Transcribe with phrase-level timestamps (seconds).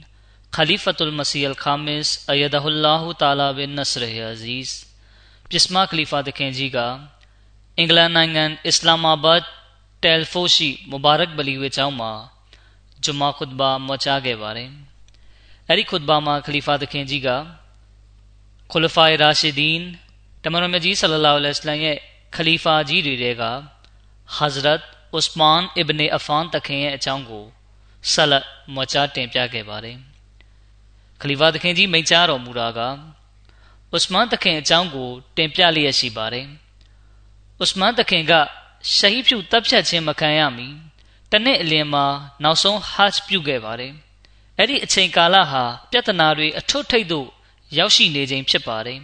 [0.57, 4.85] နေ့မှာ Hazrat Amirul Mu'minin Khalifatul Masih Al-Khamis Ayyadahullahu Ta'ala bin Nasr Aziz
[5.49, 6.77] ပြစ်မခလီဖာတခင်ကြီးက
[7.77, 9.41] အင်္ဂလန်နိုင်ငံအစ္စလာမာဘတ်
[10.03, 12.11] တယ်ဖိုရှိမူဘာရက်ဘလီဝေကျောင်းမှာ
[13.03, 14.69] ဂျုမာခွတ်ဘာမွချခဲ့ပါတယ်။
[15.69, 17.29] အဲဒီခွတ်ဘာမှာခလီဖာတခင်ကြီးက
[18.71, 19.81] ခူလဖိုင်ရာရှီဒီန်
[20.43, 21.97] တမန်တော်မြတ်ကြီးဆလလောလ္လဟ်အလိုင်းရဲ့
[22.35, 23.43] ခလီဖာကြီးတွေက
[24.37, 24.81] Hazrat
[25.17, 27.45] Usman ibn Affan တခင်ရဲ့အကြောင်းကို
[28.11, 29.99] ဆက်လက်မွချတင်ပြခဲ့ပါတယ်။
[31.23, 32.79] ခလီဖာတခင်ကြီးမိန့်ကြားတော်မူတာက
[33.95, 36.45] ဥစမန်တခင်အကြောင်းကို တင်ပြလျက်ရှိပါတယ်။
[37.63, 38.33] ဥစမန်တခင်က
[38.95, 40.67] ရှဟီဖြူတပ်ဖြတ်ခြင်းမခံရမီ
[41.31, 42.05] တနှစ်အလင်းမှာ
[42.43, 43.93] နောက်ဆုံးဟတ်ပြုခဲ့ပါတယ်။
[44.57, 47.27] အဲ့ဒီအချိန်ကာလဟာပြဿနာတွေအထွတ်ထိပ်သို့
[47.77, 48.99] ရောက်ရှိနေခြင်းဖြစ်ပါတယ်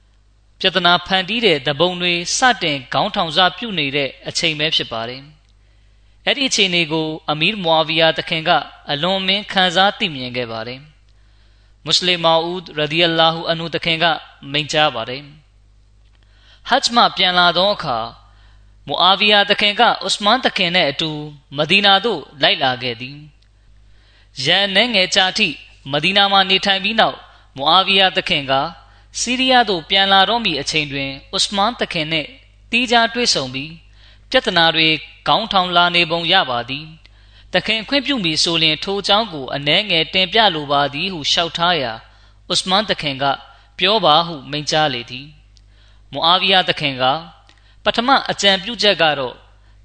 [0.60, 5.22] ။ပြဿနာဖန်တီးတဲ့သဘုံတွေစတင်ခေါင်းထောင်စားပြုနေတဲ့အချိန်ပဲဖြစ်ပါတယ်။
[6.26, 8.50] အဲ့ဒီအချိန်တွေကိုအမီရ်မွာဗီယာတခင်က
[8.90, 10.80] အလွန်မင်းခံစားသိမြင်ခဲ့ပါတယ်။
[11.84, 14.04] မွတ်စလင်မာဦးရဒီအလာဟူအန်ဟူတခင်က
[14.52, 15.22] မိန့်ကြားပါတယ်
[16.68, 17.98] ဟဂျ်မှပြန်လာသောအခါ
[18.88, 21.10] မူအာဗီယာတခင်ကအစ္စမန်တခင်နဲ့အတူ
[21.56, 23.18] မဒီနာသို့လိုက်လာခဲ့သည်
[24.44, 25.48] ရန်နဲ့ငယ်ချာထိ
[25.92, 27.18] မဒီနာမှာနေထိုင်ပြီးနောက်
[27.56, 28.52] မူအာဗီယာတခင်က
[29.20, 32.28] စီးရီးယားသို့ပြန်လာတော့မည့်အချိန်တွင်အစ္စမန်တခင်နှင့်
[32.70, 33.72] တီးခြားတွေ့ဆုံပြီး
[34.30, 34.88] ပြဿနာတွေ
[35.28, 36.86] ခေါင်းထောင်လာနေပုံရပါသည်
[37.54, 41.92] တခင်ခွင့်ပြုမိဆိုလျင်ထိုအကြောင်းကိုအနှဲငယ်တင်ပြလိုပါသည်ဟုလျှောက်ထားရာ
[42.52, 43.24] ဥစမန်တခင်က
[43.78, 45.26] ပြောပါဟုမိန့်ကြားလေသည်
[46.12, 47.04] မူအာဗီယာတခင်က
[47.84, 49.34] ပထမအကြံပြုချက်ကတော့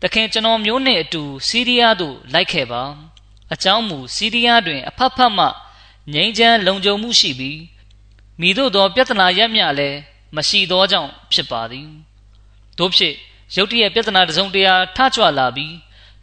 [0.02, 2.84] တခင်ကျွန်တော်မျိုးနဲ့အတူစီးရီးယားသို့လိုက်ခဲ့ပါ
[3.54, 5.46] အကြောင်းမူစီးရီးယားတွင် အဖက်ဖက်မှ
[6.14, 7.60] ငြိမ်းချမ်းလုံခြုံမှုရှိပြီး
[8.40, 9.98] မိတို့သော ပြဿနာရက်မြလည်း
[10.36, 11.88] မရှိသောကြောင့်ဖြစ်ပါသည်
[12.78, 13.14] တို့ဖြစ်
[13.56, 15.74] ရုတ်တရက်ပြဿနာတစုံတရာထကြွလာပြီး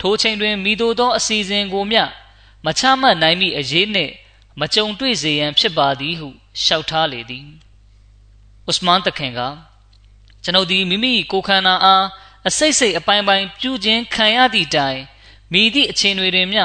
[0.00, 2.02] ထိုချိန်တွင်မိတို့သောအစီအစဉ်ကိုမျှ
[2.64, 4.12] မချမှတ်နိုင်မည့်အရေးနှင့်
[4.60, 6.28] မကြုံတွေ့စေရန်ဖြစ်ပါသည်ဟု
[6.62, 7.46] လျှောက်ထားလေသည်
[8.70, 9.40] ဥစမန်တခင်က
[10.42, 12.04] ကျွန်ုပ်သည်မိမိကိုခန္ဓာအား
[12.48, 15.00] အစိတ်စိတ်အပိုင်းပိုင်းပြုခြင်းခံရသည့်တိုင်
[15.52, 16.64] မိသည့်အချိန်တွေတွင်မျှ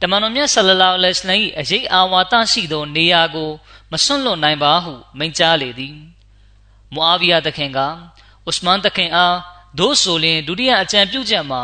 [0.00, 3.50] တမန်တော်မြတ်ဆလလောလဟ်အလိုင်း၏အရေးအာဝါဒရှိသောနေရာကို
[3.92, 5.96] မစွန့်လွတ်နိုင်ပါဟုမိန့်ကြားလေသည်
[6.92, 7.78] မူအာဗီယာတခင်က
[8.48, 9.36] ဥစမန်တခင်အား
[9.78, 11.62] ဒို့ဆိုလျင်ဒုတိယအကြံပြုချက်မှာ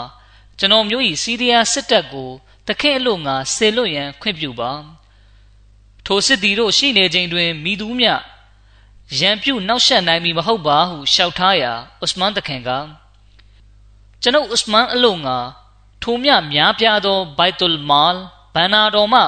[0.59, 2.31] ကျွန်တော်မျိုး၏စီးရီးယားစစ်တပ်ကို
[2.69, 4.73] တခဲ့အလို့ငါဆေလွတ်ရန်ခွင့်ပြုပါ
[6.07, 8.07] ထိုစစ်သည်တို့ရှိနေချိန်တွင်မိသူမြ
[9.19, 11.73] ရန်ပြုတ်နှောက်ယှက်နိုင်မည်မဟုတ်ပါဟုရှောက်ထားရာ
[12.05, 12.71] ဥစမန်တခင်က
[14.23, 15.37] ကျွန်ုပ်ဥစမန်အလို့ငါ
[16.03, 18.21] ထိုမြများပြားသောဘိုက်တူလ်မာလ်
[18.55, 19.23] ဘန်နာတော်မှ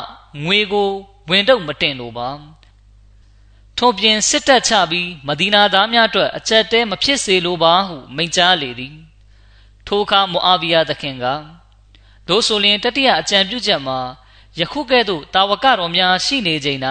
[0.45, 0.91] ငွေကို
[1.31, 2.29] ဝင်တော့မတင်လို့ပါ
[3.79, 8.95] ထို့ပြင်စစ်တပ်ချပြီးမဒီနာသားများအတွက်အကြက်တဲမဖြစ်စေလိုပါဟုမိန့်ကြားလေသည်
[9.87, 11.25] ထိုအခါမူအာဗီယာသခင်က
[12.29, 13.99] ဒို့ဆိုလျင်တတိယအကြံပြုချက်မှာ
[14.59, 16.81] ယခုကဲ့သို့တာဝကတော်များရှိနေချိန်၌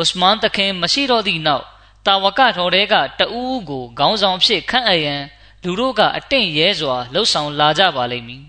[0.00, 1.64] ဥစမန်သခင်မရှိတော့သည့်နောက်
[2.06, 5.22] တာဝကတော်တဲကတဦးကိုခေါင်းဆောင်ဖြစ်ခန့်အပ်ရန်
[5.64, 8.44] လူတို့ကအတင့်ရဲစွာလှုပ်ဆောင်လာကြပါလိမ့်မည်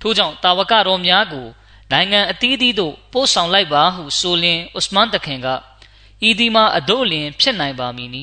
[0.00, 1.46] ထို့ကြောင့်တာဝကတော်များကို
[1.92, 5.48] နိုင်ငံအသီးသီးသို့ပို့ဆောင်လိုက်ပါဟုဆိုလျင်ဥစမန်သခင်က
[6.28, 8.22] ဤဒီမှာအဒို့လျင်ဖြစ်နိုင်ပါမည်နီ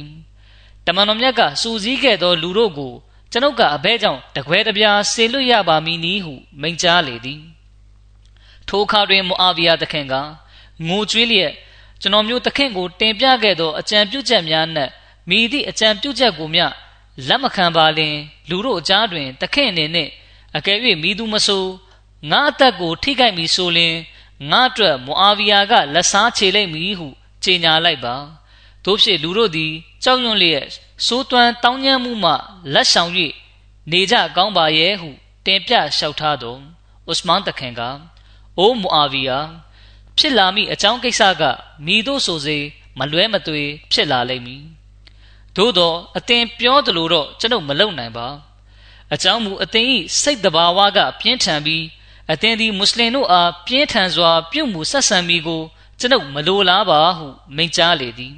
[0.85, 2.93] တမန်တော်မြတ်ကစူစည်းခဲ့သောလူတို့ကို
[3.31, 7.41] ကျွန်ုပ်ကအဘဲကြောင့်တကွဲတပြားဆေလွတ်ရပါမည်နီဟုမိန့်ကြားလေသည်
[8.67, 10.13] ထိုအခါတွင်မူအာဗီယာသခင်က
[10.87, 11.53] ငိုကြွေးလျက်
[12.01, 14.91] ကျွန်တော်မျိုးသခင်ကိုတင်ပြခဲ့သောအကြံပြုချက်များနှင့်
[15.29, 16.65] မိသည့်အကြံပြုချက်ကိုမျှ
[17.27, 18.15] လက်မခံပါလင်
[18.49, 20.11] လူတို့အကြားတွင်သခင်အနေနှင့်
[20.57, 21.65] အကယ်၍မိသူမဆို
[22.31, 23.95] ငါအသက်ကိုထိခိုက်မည်ဆိုလျှင်
[24.51, 27.07] ငါအတွက်မွအာဗီယာကလက်စားချေလိုက်မည်ဟု
[27.43, 28.15] ကြေညာလိုက်ပါ
[28.85, 29.71] တို့ဖြစ်လူတို့သည်
[30.03, 30.65] ကြောက်ရွံ့လျက်
[31.05, 32.33] စိုးသွမ်းတောင်းညမ်းမှုမှ
[32.73, 33.11] လက်ဆောင်၍
[33.91, 35.09] နေကြကောင်းပါရဲ့ဟု
[35.45, 36.57] တင်ပြလျှောက်ထားသော
[37.11, 37.81] ဥစမန်တခင်က
[38.57, 39.39] အိုမူအာဗီယာ
[40.17, 41.43] ဖြစ်လာမိအကြောင်းကိစ္စက
[41.85, 42.57] မိတို့ဆိုစေ
[42.99, 44.63] မလွဲမသွေဖြစ်လာလိမ့်မည်
[45.55, 48.27] သို့တော့အတင်ပြောသလိုတော့ကျွန်ုပ်မလုပ်နိုင်ပါ
[49.13, 51.83] အကြောင်းမူအတင်ဤစိတ်တဘာဝကပြင်းထန်ပြီး
[52.31, 55.61] အသင်သည်မွတ်စလင်တို့အားပြင်းထန်စွာပြုမှုဆက်ဆံမိကို
[55.99, 58.35] ကျွန်ုပ်မလိုလားပါဟုမိန့်ကြားလေသည်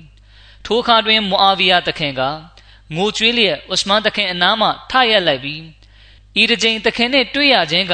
[0.65, 2.21] ထိုအခါတွင်မူအာဗီယာတခင်က
[2.95, 5.61] ငိုကြွေးလျက်ဥစမန်တခင်အနားမှထရက်လိုက်ပြီး
[6.41, 7.93] ဤတစ်ချိန်တခင်နှင့်တွေ့ရခြင်းက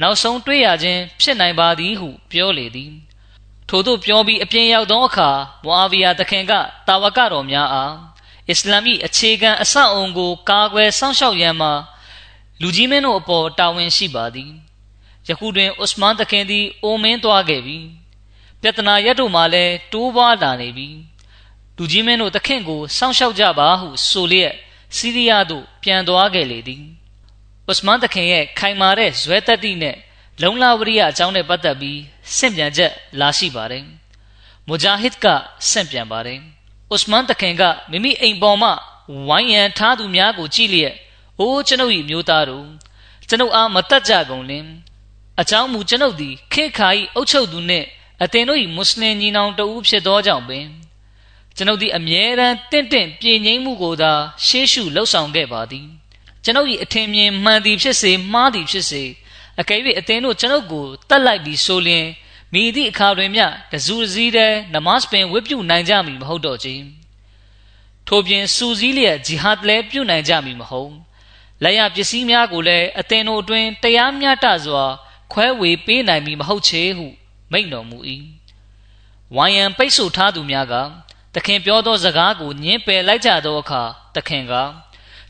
[0.00, 2.92] နောက်ဆုံးတွေ့ရခြင်းဖြစ်နိုင်ပါသည်ဟုပြောလေသည်
[3.68, 5.30] ထို့သို့ပြောပြီးအပြင်ရောက်သောအခါ
[5.64, 6.52] မွာဗီယာတခင်က
[6.86, 7.94] တာဝကတော်များအား
[8.48, 11.72] အစ္စလာမ်၏အခြေခံအဆောက်အုံကိုကာကွယ်စောင့်ရှောက်ရန်မှာ
[12.60, 14.50] လူကြီးမင်းတို့အပေါ်တာဝန်ရှိပါသည်
[15.28, 17.78] ယခုတွင်ဥစမန်တခင်သည်အိုမင်းသွားခဲ့ပြီ
[18.62, 20.88] ပြဿနာရက်တို့မှလည်းတိုးပွားလာနေပြီ
[21.82, 24.52] လူကြီးမင်းတို့တခင်ကိုစောင့်ရှောက်ကြပါဟုဆိုလျက်
[24.96, 26.84] စီးရီးယားသို့ပြန်သွားခဲ့လေသည်
[27.70, 29.96] ဥစမန်တခင်ရဲ့ခိုင်မာတဲ့ဇွဲတက်တိနဲ့
[30.42, 32.00] လုံလဝရိယအကြောင်းနဲ့ပတ်သက်ပြီး
[32.36, 33.84] ဆင့်ပြန်ချက်လာရှိပါတယ်။
[34.66, 35.26] မူဂျာဟစ်က
[35.70, 36.38] ဆင့်ပြန်ပါတယ်။
[36.94, 38.70] ဥစမန်တခင်ကမိမိအိမ်ပေါ်မှ
[39.28, 40.94] ဝိုင်းရန်ထားသူများကိုကြည့်လျက်
[41.38, 42.66] အိုးကျွန်ုပ်၏မျိုးသားတို့
[43.28, 44.66] ကျွန်ုပ်အားမတတ်ကြကုန်လင်
[45.40, 47.86] အကြောင်းမူကျွန်ုပ်သည်ခေခါ၏အုပ်ချုပ်သူနှင့်
[48.22, 50.66] အသင်တို့၏မွတ်စလင်ညီနောင်တဦးဖြစ်သောကြောင့်ပင်
[51.60, 54.12] ကျွန်ုပ်သည်အမြဲတမ်းတင့်တင့်ပြေငြိမ်းမှုကိုသာ
[54.46, 55.86] ရှေးရှုလှုပ်ဆောင်ခဲ့ပါသည်
[56.44, 59.04] ကျွန်ုပ်၏အထင်မြင်မှန်သည်ဖြစ်စေမှားသည်ဖြစ်စေ
[59.60, 62.06] အကယ်၍အသင်တို့ကျွန်ုပ်ကိုတတ်လိုက်ပြီးဆိုလျင်
[62.52, 66.84] မိသည့်အခါတွင်မျှတဇူစည်းတဲ့နမတ်ပင်ဝတ်ပြုနိုင်ကြမည်မဟုတ်တော့ခြင်း
[68.08, 70.92] ထို့ပြင်စူစည်းလျက်ဂျီဟတ်လည်းပြုနိုင်ကြမည်မဟုတ်
[71.62, 74.84] လက်ရပစ္စည်းများကိုလည်းအသင်တို့အတွင်တရားမျှတစွာ
[75.32, 77.06] ခွဲဝေပေးနိုင်မည်မဟုတ်ချေဟု
[77.52, 77.98] မိန့်တော်မူ၏
[79.36, 80.74] ဝိုင်ယံပိတ်ဆို့ထားသူများက
[81.34, 83.82] သခင်ပြောသောစကားကိုညှင်းပယ်လိုက်ကြသောအခါ
[84.14, 84.52] သခင်က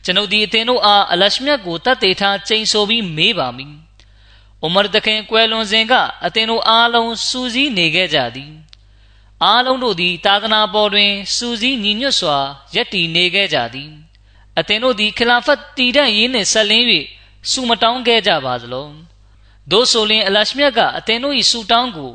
[0.03, 3.73] ကျွန်ုပ်ဒီအသင်တို့အားအလရှမြတ်ကိုတတ်သေးထားကျိန်ဆိုပြီးမေးပါမည်။
[4.65, 5.93] ဥမရသခင်ကွယ်လွန်စဉ်က
[6.25, 8.51] အသင်တို့အားလုံးစူးစီးနေခဲ့ကြသည်။
[9.43, 12.37] အားလုံးတို့သည်သာသနာပေါ်တွင်စူးစီးညီညွတ်စွာ
[12.75, 13.91] ယက်တည်နေခဲ့ကြသည်။
[14.59, 16.85] အသင်တို့သည်ခလာဖတ်တည်တဲ့ရင်းနှင့်ဆက်လင်း၍
[17.51, 18.91] စူမတောင်းခဲ့ကြပါသလုံး။
[19.71, 22.11] သို့ဆိုလျှင်အလရှမြတ်ကအသင်တို့၏စူတောင်းကို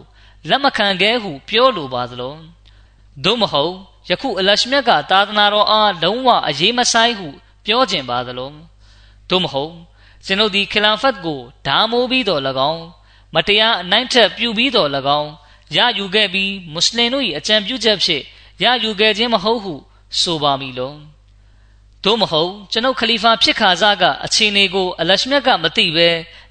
[0.49, 2.39] လက်မခံခဲ့ဟုပြောလိုပါသလုံး။
[3.25, 3.73] သို့မဟုတ်
[4.11, 7.29] ယခုအလရှမြတ်ကသာသနာတော်အားလုံးဝအရေးမဆိုင်ဟု
[7.65, 8.59] ပြောကျင်ပါသလုံး
[9.31, 9.73] သို့မဟုတ်
[10.27, 12.85] ကျွန်ုပ်ဒီခလာဖတ်ကိုဓာမိုးပြီးတော်၎င်း
[13.35, 15.31] မတရားအနိုင်ထက်ပြုပြီးတော်၎င်း
[15.77, 18.23] ရယူခဲ့ပြီးမွတ်စလင်တို့၏အကြံပြုချက်ဖြင့်
[18.63, 19.75] ရယူခဲ့ခြင်းမဟုတ်ဟု
[20.21, 20.99] ဆိုပါမည်လုံး
[22.05, 26.09] သို့မဟုတ်ကျွန်ုပ်ခလီဖာဖြစ်ခါစားကအခြေအနေကို အလရှမြတ်ကမသိဘဲ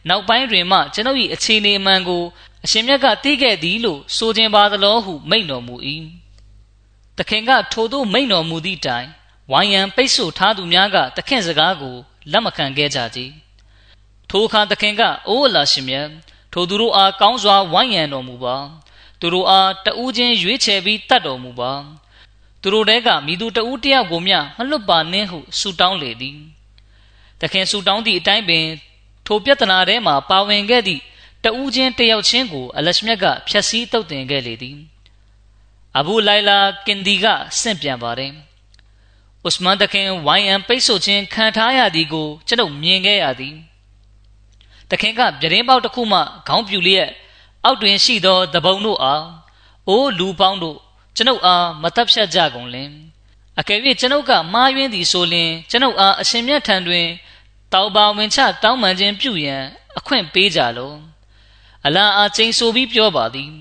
[0.09, 2.23] နောက်ပိုင်းတွင်မှကျွန်ုပ်၏အခြေအနေအမှန်ကို
[2.65, 5.75] အရှင်မြတ်ကသိခဲ့သည်လို့ဆိုခြင်းပါသလိုဟုမိန့်တော်မူ၏
[7.17, 9.07] တခင်ကထိုသို့မိန့်တော်မူသည့်တိုင်
[9.51, 11.95] ဝိုင်းရန်ပိတ်ဆို့ထားသူများကတခင်စကားကို
[12.31, 13.19] လက်မခံခဲ့ကြကြ
[14.29, 16.07] ထိုအခါတခင်ကအိုးအလာရှင်မြတ်
[16.53, 18.55] ထိုသူတို့အားကောင်းစွာဝိုင်းရန်တော်မူပါ
[19.19, 21.71] သူတို့အားတဦးချင်းရွေးချယ်ပြီးတတ်တော်မူပါ
[22.61, 26.37] သူတို့တဲကမိသူတဦးတယောက်ကိုမျှမလွတ်ပါနှင့်ဟုဆုတောင်းလေသည်
[27.41, 28.65] တခင်ဆုတောင်းသည့်အတိုင်းပင်
[29.25, 31.01] ထိုပြဿနာထဲမှာပါဝင်ခဲ့သည့်
[31.43, 34.77] တဦးချင်းတယောက်ချင်းကိုအလရှမြတ်ကဖျက်ဆီးတုတ်တင်ခဲ့လေသည်
[35.99, 37.25] အဘူလိုင်လာကင်ဒီက
[37.59, 38.31] ဆင့်ပြန်ပါတယ်
[39.47, 43.55] ဥစမန်တခင်ဝိုင်းအံပိတ်ဆို့ခြင်းခံထားရသည်ကိုကျွန်ုပ်မြင်ခဲ့ရသည်
[44.89, 47.09] တခင်ကပြတင်းပေါက်တစ်ခုမှခေါင်းပြူလျက်
[47.63, 49.25] အောက်တွင်ရှိသောတပုံတို့အား
[49.87, 50.77] အိုးလူပေါင်းတို့
[51.15, 52.91] ကျွန်ုပ်အားမတပ်ဖြတ်ကြကုန်လင်
[53.59, 57.05] အကယ်၍ကျွန်ုပ်ကမှားယွင်းသည်ဆိုလျှင်ကျွန်ုပ်အားအရှင်မြတ်ထံတွင်
[57.73, 59.63] တောက်ပါဝင်ချတောင်းပန်ခြင်းပြုရန်
[59.97, 60.93] အခွင့်ပေးကြလော
[61.85, 63.51] အလာအားချိန်ဆိုပြီးပြောပါသည်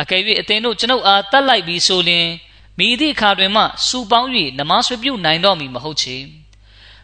[0.00, 2.28] အကယ်၍အသင်တို့ကျွန်ုပ်အားတတ်လိုက်ပြီးဆိုလျှင်
[2.78, 6.16] မိသည့်အခါတွင်မှစူပေါင်း၍နမဆွပြုနိုင်တော့မည်မဟုတ်ချေ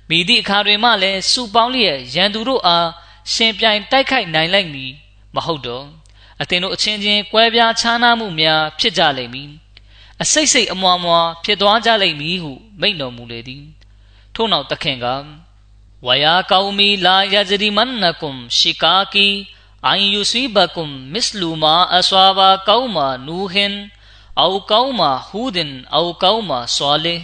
[0.09, 2.89] မိသည့်အခါတွင်မှလည်းစူပေါင်းလျက်ရန်သူတို့အား
[3.33, 4.93] ရှင်ပြိုင်တိုက်ခိုက်နိုင်လိုက်မည်
[5.35, 5.87] မဟုတ်တော့
[6.43, 9.51] အသင်တို့အချင်းချင်းကွဲပြားခြားနားမှုများဖြစ်ကြလိမ့်မည်
[10.23, 13.65] အစိတ်စိတ်အမွားမွားဖြစ်သွားကြလိမ့်မည်ဟုမိန့်တော်မူလေသည်
[14.35, 15.07] ထို့နောက်တခင်က
[16.07, 19.29] ဝယာကောမီလာယဂျရီမန်နကုမ်ရှီကာကီ
[19.87, 23.75] အိုင်ယူစီဘကွမ်မစ်လူမာအဆွာဘာကောင်းမာနူဟင်
[24.41, 27.17] အောကောင်းမာဟူဒင်အောကောင်းမာဆွာလေ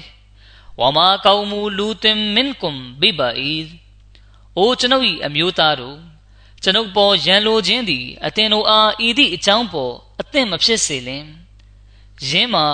[0.81, 3.71] ဝမာကောင်းမူလူတင်မင်ကွမ်ဘိဘအီဒ်
[4.57, 5.99] အိုကျွန်ုပ်၏အမျိုးသားတို့
[6.63, 11.25] ကျွန်ုပ်ပေါ်ရန်လိုခြင်းသည်အသင်တို့အားဤသည့်အကြောင်းပေါ်အသင်မဖြစ်စေလင်
[12.29, 12.67] ယင်းမှာ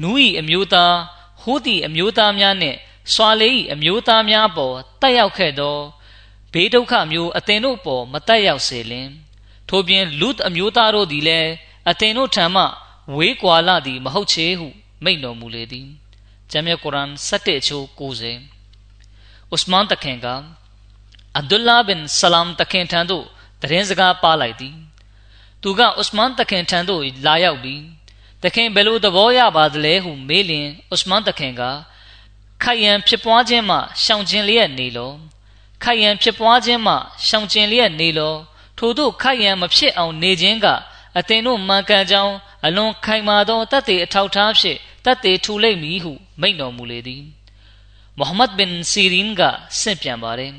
[0.00, 0.96] နူး၏အမျိုးသား
[1.40, 2.78] ဟူသည့်အမျိုးသားများနှင့်
[3.12, 5.78] ဆွာလေ၏အမျိုးသားများပေါ်တက်ရောက်ခဲ့သော
[6.52, 9.08] ဘေးဒုက္ခမျိုးအသင်တို့ပေါ်မတက်ရောက်စေလင်
[9.68, 11.50] ထို့ပြင်လူအမျိုးသားတို့သည်လည်း
[11.90, 12.64] အသင်တို့ထံမှ
[13.16, 14.68] ဝေးကွာလာသည်မဟုတ်ချေဟု
[15.04, 15.88] မိန့်တော်မူလေသည်
[16.50, 20.26] ဂျမ်မြတ်ကုရ်အာန်7အချိုး90ဥစမန်တခင်က
[21.36, 23.24] အဗ်ဒူလာဘင်ဆလမ်တခင်ထံသို့
[23.62, 24.76] တရင်စကားပါလိုက်သည်
[25.62, 27.82] သူကဥစမန်တခင်ထံသို့လာရောက်ပြီး
[28.42, 31.62] တခင်ဘယ်လိုသဘောရပါသလဲဟုမေးလျင်ဥစမန်တခင်က
[32.62, 35.12] ခိုင်ရန်ဖြစ်ပွားခြင်းမှရှောင်ကျင်လျက်နေလော
[35.82, 36.94] ခိုင်ရန်ဖြစ်ပွားခြင်းမှ
[37.26, 38.34] ရှောင်ကျင်လျက်နေလော
[38.78, 40.66] ထို့သို့ခိုင်ရန်မဖြစ်အောင်နေခြင်းက
[41.18, 42.34] အသင်တို့မှန်ကန်ကြောင်း
[42.66, 47.22] အလွန်ခိုင်မာသောတတ်သေးအထောက်ထားဖြင့်တတ်သေးထူလိမ့်မည်ဟုမိန့်တော်မူလေသည်
[48.18, 49.42] မိုဟမ္မဒ်ဘင်စီရင်က
[49.80, 50.54] ဆင့်ပြန်ပါတယ်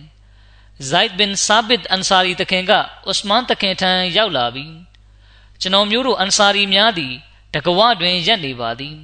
[0.89, 2.71] ဇိုက်ဘင်ဆာဘစ်အန်ဆာရီတခင်က
[3.09, 4.73] ဥစမန်တခင်ထံရောက်လာပြီး
[5.61, 7.13] ကျွန်တော်မျိုးတို့အန်ဆာရီများသည်
[7.53, 8.95] တကဝတွင်ရက်နေပါသည်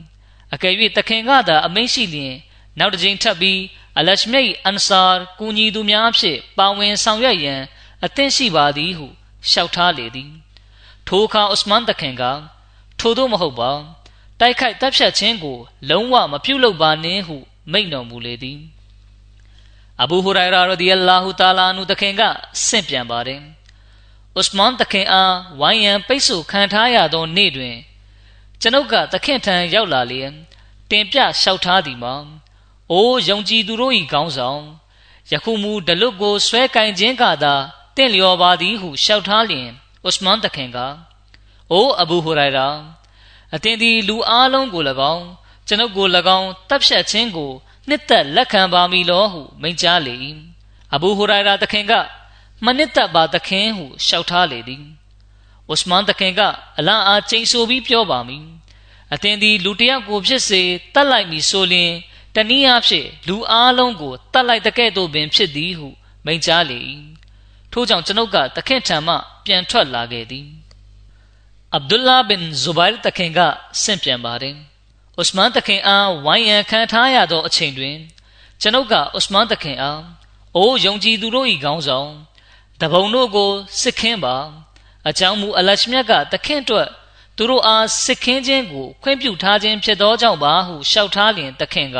[0.54, 2.36] အကယ်၍တခင်ကသာအမိန့်ရှိလျင်
[2.80, 3.60] နောက်တစ်ကြိမ်ထပ်ပြီး
[3.98, 5.02] အလရှမိတ်အန်ဆာ
[5.40, 7.62] ကူညီသူများဖြင့်ပါဝင်ဆောင်ရွက်ရန်
[8.06, 9.08] အသင့်ရှိပါသည်ဟု
[9.50, 10.32] လျှောက်ထားလေသည်
[11.08, 12.24] ထိုအခါဥစမန်တခင်က
[13.00, 13.72] ထို့သောမဟုတ်ပါ
[14.40, 15.58] တိုက်ခိုက်တပ်ဖြတ်ခြင်းကို
[15.90, 17.38] လုံးဝမပြုလုပ်ပါနှင့်ဟု
[17.72, 18.60] မိန့်တော်မူလေသည်
[20.02, 22.22] အဘူဟူရိုင်ရာရဒီအလာဟူတာလာနုတခင်က
[22.66, 23.42] ဆင့်ပြန်ပါတယ်
[24.40, 27.76] ဥစမန်တခင်အားဝိုင်းရန်ပိတ်ဆို့ခံထားရသောနေ့တွင်
[28.62, 30.32] ကျွန်ုပ်ကတခင်ထံရောက်လာလျင်
[30.90, 32.16] တင်ပြလျှောက်ထားသည်မှာ
[32.92, 34.62] အိုးယုံကြည်သူတို့၏ခေါင်းဆောင်
[35.32, 37.54] ယခုမူဒလွတ်ကိုဆွဲကင်ခြင်းကသာ
[37.96, 39.68] တင့်လျော်ပါသည်ဟုလျှောက်ထားလျင်
[40.08, 40.78] ဥစမန်တခင်က
[41.72, 42.68] အိုးအဘူဟူရိုင်ရာ
[43.56, 45.26] အတင်းဒီလူအားလုံးကို၎င်း
[45.68, 47.52] ကျွန်ုပ်ကို၎င်းတပ်ဖြတ်ခြင်းကို
[47.88, 50.14] နှစ်သက်လက်ခံပါမည်လောဟုမိန့်ကြားလေ၏
[50.94, 51.94] အဘူဟူရိုင်ရာတခင်က
[52.66, 54.84] မနစ်သက်ပါတခင်ဟုလျှောက်ထားလေသည်
[55.72, 56.42] ဥစမန်တခင်က
[56.78, 58.46] အလန်အားချိန်ဆပြီးပြောပါမည်
[59.14, 60.62] အတင်းဒီလူတယောက်ကိုဖြစ်စေ
[60.94, 61.92] တတ်လိုက်မည်ဆိုလျင်
[62.38, 65.88] တနည်းအားဖြင့်လူအားလုံးကိုတတ်လိုက်တဲ့ကဲ့သို့ပင်ဖြစ်သည်ဟု
[66.26, 66.80] မိန့်ကြားလေ၏
[67.72, 69.16] ထို့ကြောင့်ကျွန်ုပ်ကတခင်ထံမှ
[69.46, 70.48] ပြန်ထွက်လာခဲ့သည်
[71.74, 73.40] အဗ်ဒူလာဘင်ဇူဘိုင်တခင်က
[73.82, 74.56] ဆင့်ပြန်ပါတယ်။
[75.22, 77.98] ဥစမန်တခင်အားဝိုင်းရန်ခံထားရသောအချိန်တွင်
[78.62, 80.02] ကျွန်ုပ်ကဥစမန်တခင်အား
[80.56, 82.10] အိုးယုံကြည်သူတို့၏ခေါင်းဆောင်
[82.82, 83.52] တပုံတို့ကို
[83.82, 84.36] စစ်ခင်းပါ
[85.10, 86.88] အကြောင်းမူအလရှမြတ်ကတခင်အတွက်
[87.38, 91.98] သူတို့အားစစ်ခင်းခြင်းကိုခွင့်ပြုထားခြင်းဖြစ်သောကြောင့်ပါဟုလျှောက်ထားလျင်တခင်က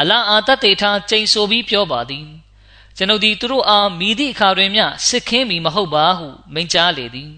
[0.00, 2.26] အလအာတတေထားကျိန်ဆိုပြီးပြောပါသည်
[2.96, 7.32] ကျွန်ုပ်သည်သူတို့အားမိသည့်အခါတွင်မျှစစ်ခင်းမီမဟုတ်ပါဟုမိန့်ကြားလေသည်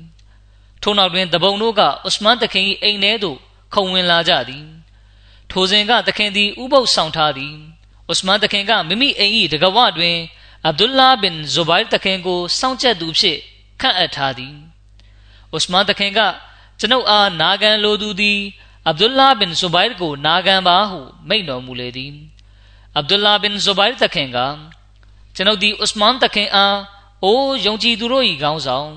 [0.83, 3.39] ထို့နောက်တွင်တပုံတို့ကဥစမန်တခင်၏အိမ်ထဲသို့
[3.75, 4.65] ခုံဝင်လာကြသည်
[5.51, 7.55] ထိုစဉ်ကတခင်သည်ဥပုပ်ဆောင်ထားသည်
[8.13, 10.17] ဥစမန်တခင်ကမိမိအိမ်၏တကဝတွင်
[10.65, 13.39] အဗ်ဒူလာဘင်ဇူဘိုင်တခင်ကိုစောင့်ကြပ်သူဖြစ်
[13.81, 14.55] ခန့်အပ်ထားသည်
[15.57, 16.21] ဥစမန်တခင်က
[16.79, 18.39] ကျွန်ုပ်အားနာခံလိုသူသည်
[18.87, 22.13] အဗ်ဒူလာဘင်ဇူဘိုင်ကိုနာခံပါဟုမိန့်တော်မူလေသည်
[22.97, 24.39] အဗ်ဒူလာဘင်ဇူဘိုင်တခင်က
[25.35, 26.79] ကျွန်ုပ်သည်ဥစမန်တခင်အား
[27.25, 28.91] အိုးယုံကြည်သူတို့၏ခေါင်းဆောင်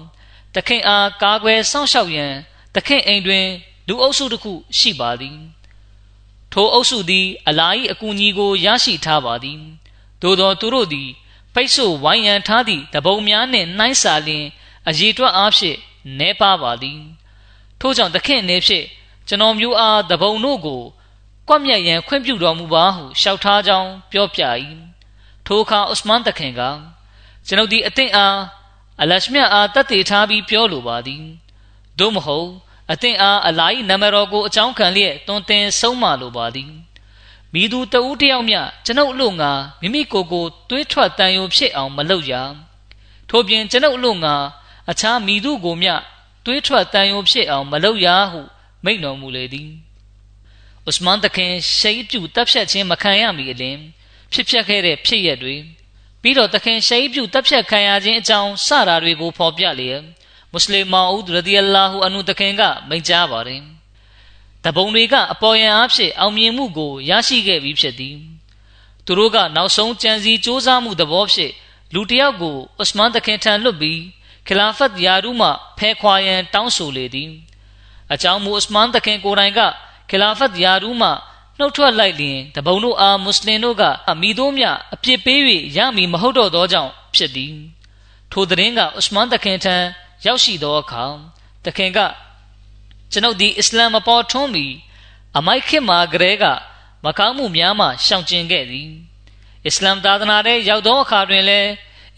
[0.56, 2.34] တခင်အားကာကွယ်စောင့်ရှောက်ရန်
[2.76, 3.48] တခင်အိမ်တွင်
[3.88, 5.38] လူအုပ်စုတစ်ခုရှိပါသည်
[6.52, 9.60] ထိုအုပ်စုသည် အလာ၏အကူအညီကိုရရှိထားပါသည်
[10.22, 11.10] သို့သောသူတို့သည်
[11.54, 14.46] ပိတ်ဆို့ဝိုင်းရန်ထားသည့်တပုံများနှင့်နှိုင်းစာလျင်
[14.88, 15.78] အည်တွက်အားဖြင့်
[16.20, 17.02] နဲပါပါသည်
[17.82, 18.86] ထို့ကြောင့်သခင်အနေဖြင့်
[19.28, 20.82] ကျွန်တော်မျိုးအားတပုံတို့ကို
[21.48, 24.42] ကွက်မြက်ရန်ခွင့်ပြုတော်မူပါဟုလျှောက်ထားကြောင်းပြောပြ၏
[25.46, 26.62] ထိုအခါဥစမန်သခင်က
[27.48, 28.38] ကျွန်ုပ်သည်အသင်အား
[29.02, 31.24] အလရှမြတ်အားတတ်တည်ထားပြီးပြောလိုပါသည်
[32.00, 32.50] သို့မဟုတ်
[32.92, 36.72] အသင်အားအလာ၏နမတော်ကိုအကြောင်းခံလျက်တွင်တင်ဆုံးမလိုပါသည်
[37.54, 42.34] မိသူတဦးတယောက်မျှကျွန်ုပ်အလို့ငါမိမိကိုယ်ကိုတွေးထွက်တန်ယုံဖြစ်အောင်မလုပ်ရ
[43.30, 44.36] ထို့ပြင်ကျွန်ုပ်အလို့ငါ
[44.90, 45.94] အခြားမိသူကိုမျှ
[46.46, 48.42] တွေးထွက်တန်ယုံဖြစ်အောင်မလုပ်ရဟု
[48.84, 49.72] မိန့်တော်မူလေသည်
[50.90, 53.78] ဥစမန်တခင်ရှိတ်ပြူတပ်ဖြတ်ခြင်းမခံရမီအလင်
[54.32, 55.56] ဖြစ်ပျက်ခဲ့တဲ့ဖြစ်ရက်တွေ
[56.22, 60.02] ပြီးတော့တခင်ရှိတ်ပြုတပ်ဖြတ်ခံရခြင်းအကြောင်းစတာတွေကိုဖော်ပြလျက်
[60.52, 63.62] မွတ်စလင်မောင်ဦးရဒီအလာဟူအနုတခင်ကမိန့်ကြားပါတယ်။
[64.66, 68.18] တပုံတွေကအပေါ်ယံအဖြစ်အောင်မြင်မှုကိုရရှိခဲ့ပြီးဖြစ်သည်။
[69.06, 71.54] သူတို့ကနောက်ဆုံးကြံစည်စ조사မှုသဘောဖြင့်
[71.94, 74.00] လူတယောက်ကိုဥစမန်တခင်ထံလွတ်ပြီး
[74.48, 77.32] ခလာဖတ်ယာရူမှဖဲခွာရန်တောင်းဆိုလေသည်။
[78.14, 79.60] အကြောင်းမူဥစမန်တခင်ကိုယ်တိုင်က
[80.10, 81.10] ခလာဖတ်ယာရူမှ
[81.58, 85.40] နှုတ်ထွက်လိုက်လျင်တပုံတို့အားမွတ်စလင်တို့ကအမိတို့မြအပြစ်ပေး၍
[85.78, 87.54] ရမည်မဟုတ်တော့သောကြောင့်ဖြစ်သည်
[88.32, 89.76] ထိုသတင်းကဥစမန်တခင်ထံ
[90.26, 91.04] ရောက်ရှိသောအခါ
[91.66, 92.00] တခင်က
[93.12, 94.66] ကျွန်ုပ်ဒီအစ္စလာမ်မပေါ်ထွန်းမီ
[95.38, 96.46] အမိုက်ခေမာဂရဲက
[97.06, 98.90] မကောင်းမှုများမှရှောင်ကျဉ်ခဲ့သည်
[99.66, 101.70] အစ္စလာမ်သာသနာထဲရောက်သောအခါတွင်လည်း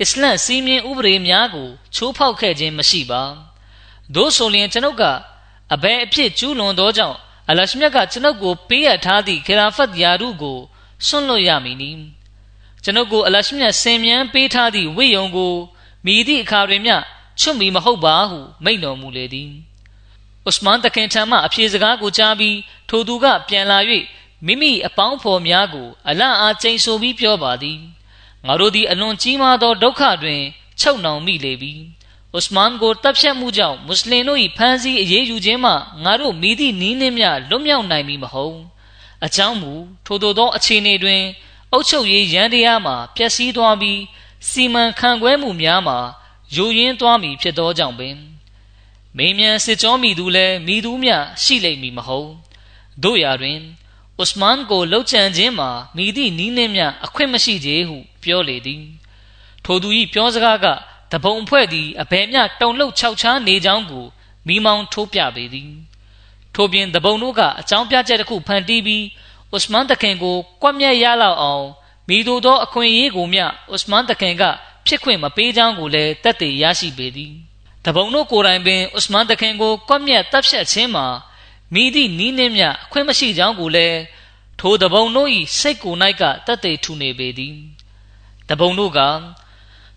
[0.01, 3.23] အစ္စလမ်စီးမြင်ဥပဒေများကို ချိုးဖောက်ခဲ့ခြင်းမရှိပါ
[4.15, 5.03] သို့ဆိုလျှင်ကျွန်ုပ်က
[5.73, 7.17] အဘယ်အဖြစ်ကျူးလွန်သောကြောင့်
[7.49, 10.57] အလရှမြတ်ကကျွန်ုပ်ကိုပေးအပ်ထားသည့်ခေလာဖတ်ယာရုကို
[11.07, 11.91] စွန့်လွတ်ရမည်နီ
[12.83, 15.53] ကျွန်ုပ်ကိုအလရှမြတ်ဆင်မြန်းပေးထားသည့်ဝိယုံကို
[16.05, 16.95] မိသည့်အခါတွင်မျှ
[17.39, 19.51] ချွတ်မီမဟုတ်ပါဟုမိန့်တော်မူလေသည်
[20.49, 22.57] ဥစမန်တခင်ထံမှအပြေစကားကိုကြားပြီး
[22.89, 23.79] ထိုသူကပြန်လာ၍
[24.45, 27.79] မိမိအပေါင်းဖော်များကို အလန့်အားကျိန်ဆိုပြီးပြောပါသည်
[28.47, 30.41] ငါတို့သည်အလွန်ကြီးမားသောဒုက္ခတွင်
[30.79, 31.73] ချုပ်နှောင်မိလေပြီ
[32.37, 35.71] ဥစမန်ကိုတပ်ဖြတ်မှုကြောင့်မွတ်စလင်တို့၏ဖမ်းဆီးအရေးယူခြင်းမှ
[36.03, 38.57] ငါတို့မိသည့်နီးနှင်းများလွတ်မြောက်နိုင်မည်မဟုတ်
[39.25, 39.73] အကြောင်းမူ
[40.05, 41.21] ထို့သောအခြေအနေတွင်
[41.71, 43.99] အုပ်ချုပ်ရေးရန်တရားမှာပျက်စီးသွားပြီး
[44.49, 45.97] စီမံခန့်ခွဲမှုများမှာ
[46.55, 48.15] ယိုယွင်းသွားမည်ဖြစ်သောကြောင့်ပင်
[49.17, 52.29] မိမြန်စစ်ကြောမိသူလည်းမိသူမျှရှိလိမ့်မည်မဟုတ်
[53.03, 53.59] တို့ရာတွင်
[54.23, 58.83] ဥစမန်ကိုလှုပ်ချန်ခြင်းမှာမိသည့်နီးနှင်းမြအခွင့်မရှိသေးဟု ပြောလေသည်
[59.65, 60.65] ထိုသူ၏ပြောစကားက
[61.11, 64.05] တပုံဖွဲ့သည်အဘယ်မျှတုံလှုပ်ခြောက်ခြားနေကြောင်းကို
[64.47, 65.71] မိမောင်းထိုးပြပေသည်
[66.55, 69.05] ထို့ပြင်တပုံတို့ကအကြောင်းပြချက်တစ်ခုဖန်တီးပြီး
[69.55, 71.65] ဥစမန်တခင်ကိုကွက်မြက်ရလောက်အောင်
[72.09, 74.43] မိတို့သောအခွင့်အရေးကိုမျှဥစမန်တခင်က
[74.85, 77.33] ဖြစ်ခွင့်မပေးကြောင်းကိုလည်းတက်တည်ရရှိပေသည်
[77.85, 81.05] တပုံတို့ကိုယ်တိုင်ပင်ဥစမန်တခင်ကိုကွက်မြက်တပ်ဖြတ်ခြင်းမှာ
[81.73, 83.99] မိသည့်နီးနှင်းမြအခွင့်မရှိကြောင်းကိုလည်း
[84.59, 87.55] ထိုတပုံတို့၏စိတ်ကိုယ်၌ကတက်တည်ထူနေပေသည်
[88.49, 88.99] တပုံတို့က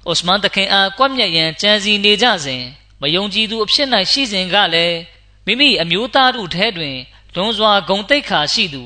[0.07, 2.63] အိုစမန်တခင်အားကွက်မြက်ရန်ကြံစီနေကြစဉ်
[3.01, 4.99] မယုံကြည်သူအဖြစ်၌ရှိစဉ်ကလည်း
[5.47, 6.97] မိမိအမျိုးသားတို့ထဲတွင်
[7.35, 8.85] လွန်စွာဂုံတိတ်ခါရှိသူ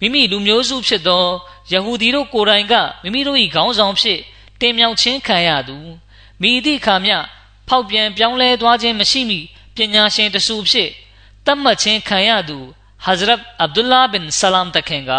[0.00, 1.24] မိမိလူမျိုးစုဖြစ်သော
[1.72, 4.18] ယဟူဒီတို့ကိုယ်တိုင်ကမိမိတို့၏ခေါင်းဆောင်ဖြစ်
[4.60, 5.76] တင်မြောက်ခြင်းခံရသူ
[6.42, 7.16] မိသည့်အခါမျှ
[7.68, 9.40] ဖောက်ပြန်ပြောင်းလဲသွားခြင်းမရှိမီ
[9.76, 10.90] ပညာရှင်တဆူဖြစ်
[11.46, 12.58] တတ်မှတ်ခြင်းခံရသူ
[13.04, 15.12] ဟဇရတ်အဗ်ဒူလာဘင်ဆလမ်တခင်က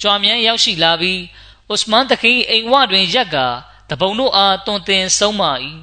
[0.00, 1.20] ကြွားမြန်းရောက်ရှိလာပြီး
[1.72, 3.36] ဥစမန်တခင်အိမ်ဝတွင်ရက်က
[3.90, 5.42] တပုံတို့အားတွင်တင်ဆုံးမ၏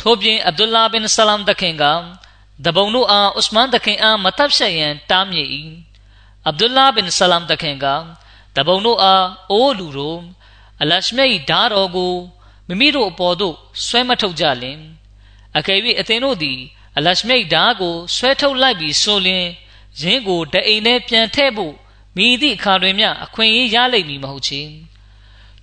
[0.00, 1.84] ထို့ပြင်အဗ်ဒူလာဘင်ဆလမ်တခင်က
[2.64, 5.48] တပုံတို့အားဥစမန်တခင်အားမတပ်ဖြတ်ရန်တားမြစ်၏
[6.46, 7.86] အဗ်ဒူလာဘင်ဆလမ်တခင်က
[8.56, 10.20] တပုံတို့အားအိုးလူတို့
[10.80, 12.14] အလရှမိတ်ဓာတော်ကို
[12.68, 13.54] မိမိတို့အပေါ်သို့
[13.86, 14.78] ဆွဲမထုတ်ကြလင်
[15.56, 16.58] အကယ်၍အသင်တို့သည်
[16.98, 19.46] အလရှမိတ်ဓာကိုဆွဲထုတ်လိုက်ပြီးဆိုလျင်
[20.00, 21.74] ယင်းကိုတအိမ်ထဲပြန်ထည့်ဖို့
[22.16, 24.62] မိသည့်အခါတွင်မျှအခွင့်အရေးရလိမ့်မည်မဟုတ်ချေ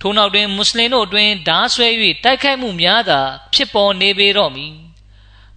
[0.00, 1.88] ထို့နောက်တွင်မွတ်စလင်တို့အတွင်းဓာဆွဲ၍
[2.24, 3.20] တိုက်ခိုက်မှုများသာ
[3.54, 4.74] ဖြစ်ပေါ်နေပေတော့မည်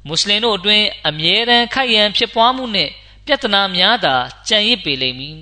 [0.08, 2.92] မွတ်စလင်တို့အတွင်းအမြဲတမ်းခိုက်ရန်ဖြစ်ပွားမှုနှင့်
[3.26, 4.16] ပြဿနာများသာ
[4.48, 5.38] ကြံရစ်ပေလိမ့်မည်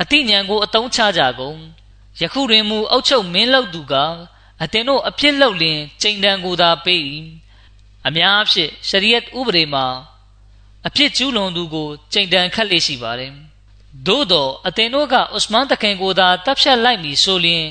[0.00, 1.58] အတိညာကိုအတုံးချကြကုန်
[2.20, 3.94] ယခုတွင်မူအုတ်ချုပ်မင်းလောက်သူက
[4.62, 7.02] အတင်တို့အဖြစ်လောက်လင်ချိန်တန်ကိုသာပေး၏
[8.06, 9.86] အများအဖြစ်ရှရီယတ်ဥပဒေမှာ
[10.86, 13.32] အဖြစ်ကျူးလွန်သူကိုချိန်တန်ခတ်လေရှိပါတယ်
[14.06, 17.64] သို့တော့အတင်တို့ကဥစမန်တခင်ကိုသာတပ်ဖြတ်လိုက်မည်ဆိုလျင်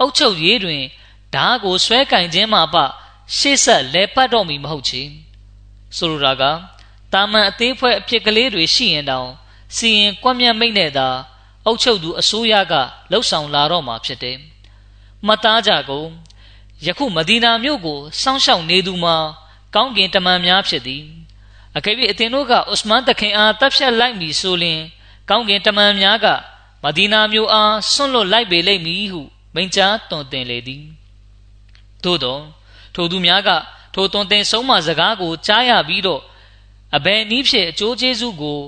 [0.00, 0.82] အုတ်ချုပ်ရေးတွင်
[1.34, 2.76] ဓာကိုဆွဲကင်ခြင်းမှာပ
[3.36, 5.02] ရှေ့ဆက်လဲပတ်တော့မည်မဟုတ်ချေ
[5.96, 6.42] ဆိုလိုတာက
[7.12, 9.28] တာမန်အသေးဖွဲအဖြစ်ကလေးတွေရှိရင်တောင်
[9.76, 11.08] စီရင်ကွက်မြတ်မိတ်နဲ့သာ
[11.66, 12.74] အုတ်ချုပ်သူအစိုးရက
[13.10, 14.36] လှုပ်ဆောင်လာတော့မှာဖြစ်တယ်။
[15.26, 16.08] မှတ်သားကြကုန်
[16.86, 19.16] ယခုမဒီနာမြို့ကိုစောင့်ရှောက်နေသူမှာ
[19.76, 21.04] ကောင်းကင်တမန်များဖြစ်သည်။
[21.76, 24.80] အကယ်၍အသင်တို့ကဥစမန်တခင်အားတပ်ဖြတ်လိုက်မည်ဆိုလျှင်
[25.30, 26.26] ကောင်းကင်တမန်များက
[26.82, 29.22] မဒီနာမြို့အားဆွန့်လွတ်လိုက်ပေလိမ့်မည်ဟု
[29.54, 30.84] မိန့်ကြားတွင်တင်လေသည်။
[32.04, 32.38] သို့သော
[32.94, 33.50] ထိုသူများက
[33.94, 36.22] ထိုတွင်တင်ဆုံးမစကားကိုကြားရပြီးတော့
[36.96, 38.60] အဘယ်နည်းဖြင့်အကျိုးကျေးဇူးကို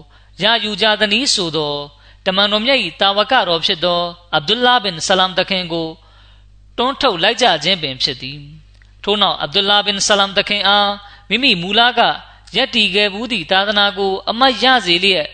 [0.42, 1.74] ရယူကြသနည်းဆိုသော
[2.26, 4.00] တမန်တော်မြတ်၏တာဝကတော်ဖြစ်သော
[4.34, 5.88] အဗ္ဒူလာဘင်ဆလမ်တခင်ကို
[6.76, 8.38] တွန်းထုတ်လိုက်ကြခြင်းပင်ဖြစ်သည်
[9.02, 10.90] ထို့နောက်အဗ္ဒူလာဘင်ဆလမ်တခင်အား
[11.28, 12.00] မိမိမူလက
[12.54, 15.26] ယက်တီခဲ့ဘူးသည့်သာသနာကို အမတ်ရစေလျက်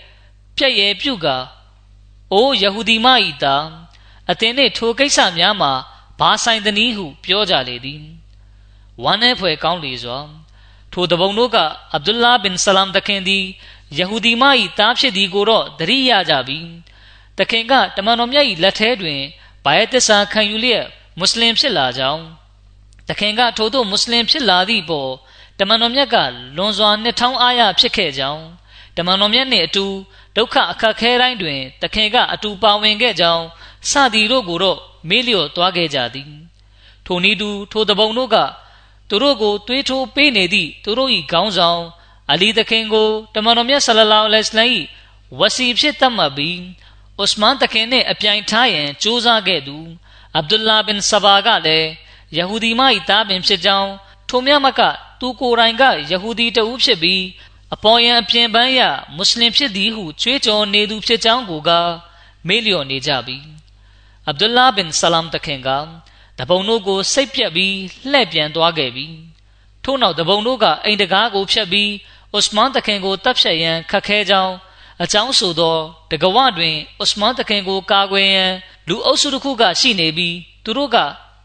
[0.57, 1.37] ပြည့်ရဲ့ပြုကာ
[2.33, 3.07] အိုးယဟူဒီမ၏
[3.42, 3.57] တာ
[4.31, 5.72] အသင်နှင့်ထိုကိစ္စများမှာ
[6.20, 8.03] ဘာဆိုင်သနည်းဟုပြောကြလေသည်
[9.03, 10.18] ဝမ်းနဲ့ဖွယ်ကောင်းလေစွာ
[10.92, 11.57] ထိုတပုံတို့က
[11.94, 13.44] အဗ္ဒူလာဘင်ဆလမ်တခင်သည်
[13.98, 14.44] ယဟူဒီမ၏
[14.79, 16.59] တားဖြစ်သည်ကိုတော့သတိရကြပြီ
[17.38, 19.20] တခင်ကတမန်တော်မြတ်၏လက်ထဲတွင်
[19.64, 20.87] ဘာယတစ္ဆာခံယူလျက်
[21.18, 22.24] မွတ်စလင်ဖြစ်လာကြောင်း
[23.08, 25.10] တခင်ကထို့သောမွတ်စလင်ဖြစ်လာသည့်ပေါ်
[25.58, 26.16] တမန်တော်မြတ်က
[26.56, 28.44] လွန်စွာနှစ်ထောင်အားရဖြစ်ခဲ့ကြောင်း
[28.96, 29.86] တမန်တော်မြတ်နှင့်အတူ
[30.36, 33.44] ဒုက္ခအခက်ခဲတိုင်းတွင်တခင်ကအတူပါဝင်ခဲ့ကြောင်း
[33.90, 36.30] စသည်တို့ကိုတော့မေးလျော့သွားခဲ့ကြသည်
[37.06, 38.36] ထိုနည်းတူထိုတပုံတို့က
[39.08, 41.82] သူတို့ကိုတွေးထိုးပေးနေသည့်သူတို့၏ခေါင်းဆောင်
[42.32, 44.82] အလီသခင်ကိုတမန်တော်မြတ်ဆလလောလဟ်အလိုင်း
[45.38, 46.58] ဝစီဖြစ်တတ်မှတ်ပြီး
[47.22, 49.76] ဥစမန်သခင်နဲ့အပြိုင်ထားရန်ကြိုးစားခဲ့သူ
[50.36, 51.88] အဗ္ဒူလာဘင်ဆဘာကလည်း
[52.37, 53.90] ယဟူဒီမ၏သားပင်ဖြစ်ကြောင်း
[54.29, 54.81] ထိုမြတ်မက
[55.20, 57.23] သူကိုယ်တိုင်ကယဟူဒီတဦးဖြစ်ပြီး
[57.75, 58.81] အပေါ်ယံအပြင်ပန်းရ
[59.16, 61.70] မွတ်စလင်ဖြစ်သည်ဟုကြွေးကြော်နေသူဖြစ်ကြောင်းကိုက
[62.47, 63.37] မေးလျော်နေကြပြီ
[64.29, 65.68] အဗ္ဒူလာဘင်ဆလမ်တခင်က
[66.38, 67.77] တပုံတို့ကိုစိတ်ပြက်ပြီး
[68.11, 69.07] လှည့်ပြန်သွားခဲ့ပြီ
[69.85, 71.90] ထို့နောက်တပုံတို့ကအိမ်တကားကိုဖျက်ပြီး
[72.37, 74.55] ဥစမန်တခင်ကိုတပ်ဖြတ်ရန်ခတ်ခဲကြောင်း
[75.03, 75.77] အကြောင်းဆိုသော
[76.11, 78.53] တကဝတွင်ဥစမန်တခင်ကိုကာကွယ်ရန်
[78.88, 80.97] လူအုပ်စုတစ်ခုကရှိနေပြီးသူတို့က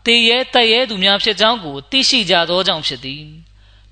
[0.05, 3.23] တေရဲတက်ရဲသူများဖြစ်ကြောင်းကိုသိရှိကြသောကြောင့်ဖြစ်သည်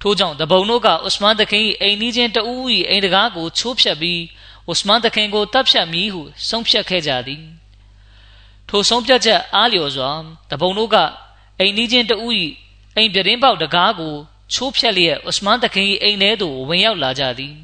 [0.02, 4.22] ထို့ကြောင့်တပုံတို့ကဥစမန်တခင်၏အိမ်နီးချင်းတဦး၏အိမ်တကားကိုချိုးဖျက်ပြီး
[4.72, 7.44] ဥစမန်တခင်ကိုတပ်ဖြတ်မည်ဟုဆုံးဖြတ်ခဲ့ကြသည်
[8.70, 10.12] ထိုဆုံးဖြတ်ချက်အားလျော်စွာ
[10.52, 10.96] တပုံတို့က
[11.60, 12.32] အိမ်နီးချင်းတဦး၏
[12.96, 14.16] အိမ်ပြတင်းပေါက်တကားကို
[14.54, 17.56] ချိုးဖျက်လျက်ဥစမန်တခင်၏အိမ်ထဲသို့ဝင်ရောက်လာကြသည်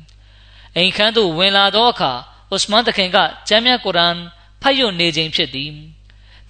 [0.76, 2.12] အိမ်ခန်းသို့ဝင်လာသောအခါ
[2.54, 4.18] ဥစမန်တခင်ကကျမ်းမြတ်ကုရ်အာန်
[4.62, 5.72] ဖတ်ရနေခြင်းဖြစ်သည်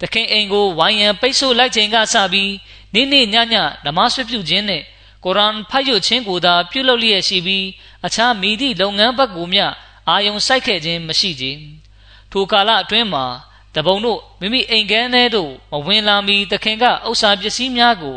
[0.00, 2.52] တခင်အိမ်ကိုဝိုင်းရန်ပိတ်ဆို့လိုက်ခြင်းကစပြီး
[2.94, 3.54] နေ့နေ့ညည
[3.84, 4.82] နမဆွပြုခြင်းနဲ့
[5.24, 7.66] ကုရ်အာန်ဖတ်ရခြင်းကိုသာပြုလုပ်လျက်ရှိပြီး
[8.06, 9.66] အခြားမိသည့်လုပ်ငန်းဘက်ကိုမျှ
[10.08, 11.44] အာယုံစိုက်ခဲ့ခြင်းမရှိကြ
[12.32, 13.24] ထိုကာလအတွင်းမှာ
[13.74, 18.16] တပုံတို့မိမိအိမ်ကန်းထဲသို့မဝင်လာမီတခင်ကဥစ္စာပစ္စည်းများကို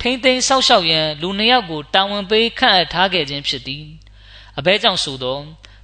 [0.00, 3.84] ထိမ့်သိမ်းဆောက်ရှောက်ရန်လူနှစ်ယောက်ကိုတာဝန်ပေးခန့်အပ်ထားခဲ့ခြင်းဖြစ်သည်
[4.58, 5.38] အဘဲကြောင့်ဆိုသော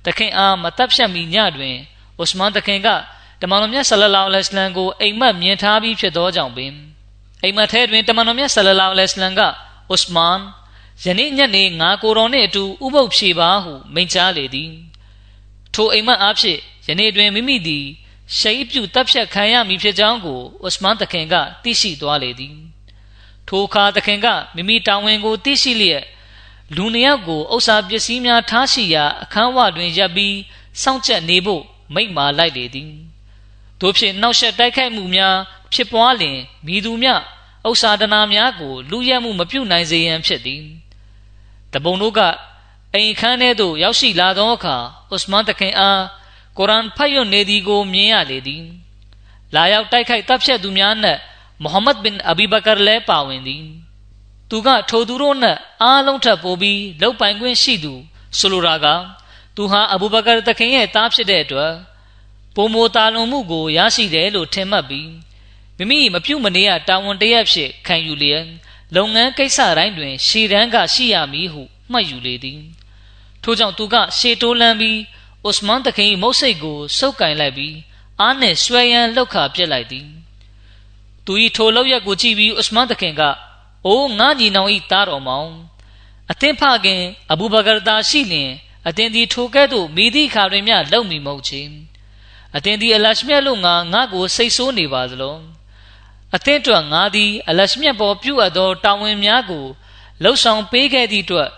[0.07, 1.77] တခင်အားမတပ်ဖြတ်မီညတွင်
[2.22, 2.88] ဥစမန်တခင်က
[3.40, 6.72] တမန်တော်မြတ်ဆလလောလဟ်အလัยဟ်ကိုအိမ်မက်မြင်ထားပြီးဖြစ်သောကြောင့်ပင်
[7.42, 9.40] အိမ်မက်ထဲတွင်တမန်တော်မြတ်ဆလလောလဟ်အလัยဟ်က
[9.94, 10.38] ဥစမန်
[11.05, 14.72] ယနေ့ညနေငါကိုတော်နှင့်အတူဥပုပ်ဖြေပါဟုမိန့်ကြားလေသည်
[15.75, 17.85] ထိုအိမ်မက်အားဖြင့်ယနေ့တွင်မိမိသည်
[18.38, 22.55] ရှိပြုတပ်ဖြတ်ခံရမည်ဖြစ်ကြောင်းကိုဥစမန်တခင်ကသိရှိသွားလေသည်
[23.49, 26.05] ထိုအခါတခင်ကမိမိတာဝန်ကိုသိရှိလျက်
[26.77, 30.37] လူနှစ်ယောက်ကိုဥစ္စာပစ္စည်းများထားရှိရာအခန်းဝတွင်ရပ်ပြီး
[30.83, 31.62] စောင့်ကြပ်နေဖို့
[31.94, 32.90] မိန့်မာလိုက်လေသည်
[33.81, 35.37] တို့ဖြင့်နှောက်ယှက်တိုက်ခိုက်မှုများ
[35.73, 37.21] ဖြစ်ပွားလျင်မိသူများ
[37.69, 40.62] ဥစ္စာဒနာများကို လူရက်မှုမပြုနိုင်စေရန်ဖြစ်သည်
[41.73, 42.21] တပုံတို့က
[42.95, 44.77] အိမ်ခန်းထဲသို့ရောက်ရှိလာသောအခါ
[45.15, 46.03] ဥစမန်တခင်အား
[46.59, 48.65] ကုရ်အာန်ဖတ်ရနေသည်ကိုမြင်ရလေသည်
[49.55, 51.21] လာရောက်တိုက်ခိုက်တပ်ဖြတ်သူများနှင့်
[51.62, 53.65] မုဟမ္မဒ်ဘင်အဘီဘကာလည်းပါဝင်သည်
[54.51, 57.95] သူကထိုသူတို့နှင့်အားလုံးထပ်ပိုးပြီးလောက်ပိုင်ခွင့်ရှိသူ
[58.39, 58.87] ဆိုလိုတာက
[59.57, 61.73] သူဟာအဘူဘကာတခင်ရဲ့သားဖြစ်တဲ့အတွက်
[62.57, 65.11] ပုံမိုတာလွန်မှုကိုရရှိတယ်လို့ထင်မှတ်ပြီး
[65.77, 68.45] မိမိမပြုတ်မနေရတာဝန်တရက်ဖြစ်ခံယူလျက်
[68.95, 72.61] လုပ်ငန်းကိစ္စတိုင်းတွင် ရှည်တန်းကရှိရမည်ဟုမှတ်ယူလေသည်
[73.42, 74.99] ထို့ကြောင့်သူကရှေတိုးလန်းပြီး
[75.49, 77.77] ဥစမန်တခင်မုတ်စိတ်ကိုစုပ်ကင်လိုက်ပြီး
[78.21, 80.09] အားနဲ့ဆွဲရန်လှုပ်ခါပြစ်လိုက်သည်
[81.25, 83.23] သူဤထိုလောက်ရက်ကိုကြည့်ပြီးဥစမန်တခင်က
[83.87, 85.51] အိုးငါညီနောင်ဤသားတော်မောင်
[86.31, 88.51] အသင်ဖခင်အဘူဘကာတာရှိလျင်
[88.88, 91.62] အသင်ဒီထိုကဲ့သို့မိသည့်ခါတွင်မျှလုံမီမဟုတ်ချေ
[92.57, 95.40] အသင်ဒီအလရှမြတ်လို့ငါငါကိုစိတ်ဆိုးနေပါသလုံး
[96.37, 99.64] အသင်တို့ငါသည်အလရှမြတ်ပေါ်ပြုအပ်သောတာဝန်များကို
[100.23, 101.51] လှုပ်ဆောင်ပေးခဲ့သည့်အတွက်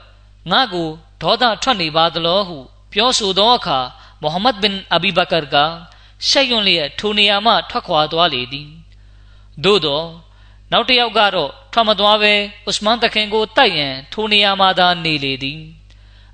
[0.50, 0.88] ငါကို
[1.22, 2.58] ဒေါသထွက်နေပါသလောဟု
[2.92, 3.78] ပြောဆိုသောအခါ
[4.22, 5.56] မုဟမ္မဒ်ဘင်အဘီဘကာက
[6.28, 8.68] ရှက်ရွံ့လျက်ထိုနေရာမှထွက်ခွာသွားလေသည်
[9.64, 10.02] သို့သော
[10.72, 12.32] နောက်တစ်ယောက်ကတော့ထွက်မသွားပဲ
[12.68, 15.60] ဥစမန်တခင်ကိုတိုက်ရန်ထိုနေရာမှာသာနေလေသည်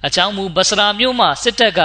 [0.06, 1.80] အချောင်းမူဘဆရာမြို့မှစစ်တပ်က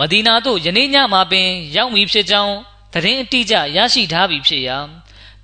[0.00, 2.54] မဒီနာသို့ယနေ့ညမှာပင်ရောက်မည်ဖြစ်ကြောင်း
[2.94, 4.78] သတင်းအတိအကျရရှိထားပြီဖြစ်ရာ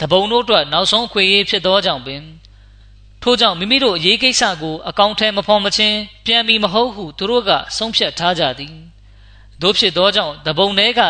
[0.01, 2.23] တပုံတို့အတွက်နောက်ဆုံးခွေရေးဖြစ်သောကြောင့်ပင်
[3.23, 8.75] ထို့ကြောင့်မိမိတို့အရေးကိစ္စကိုအကောင့်ထဲမဖော်မချင်းပြန်ပြီးမဟုတ်ဟုသူတို့ကဆုံးဖြတ်ထားကြသည်
[9.63, 11.01] တို့ဖြစ်သောကြောင့်တပုံတွေက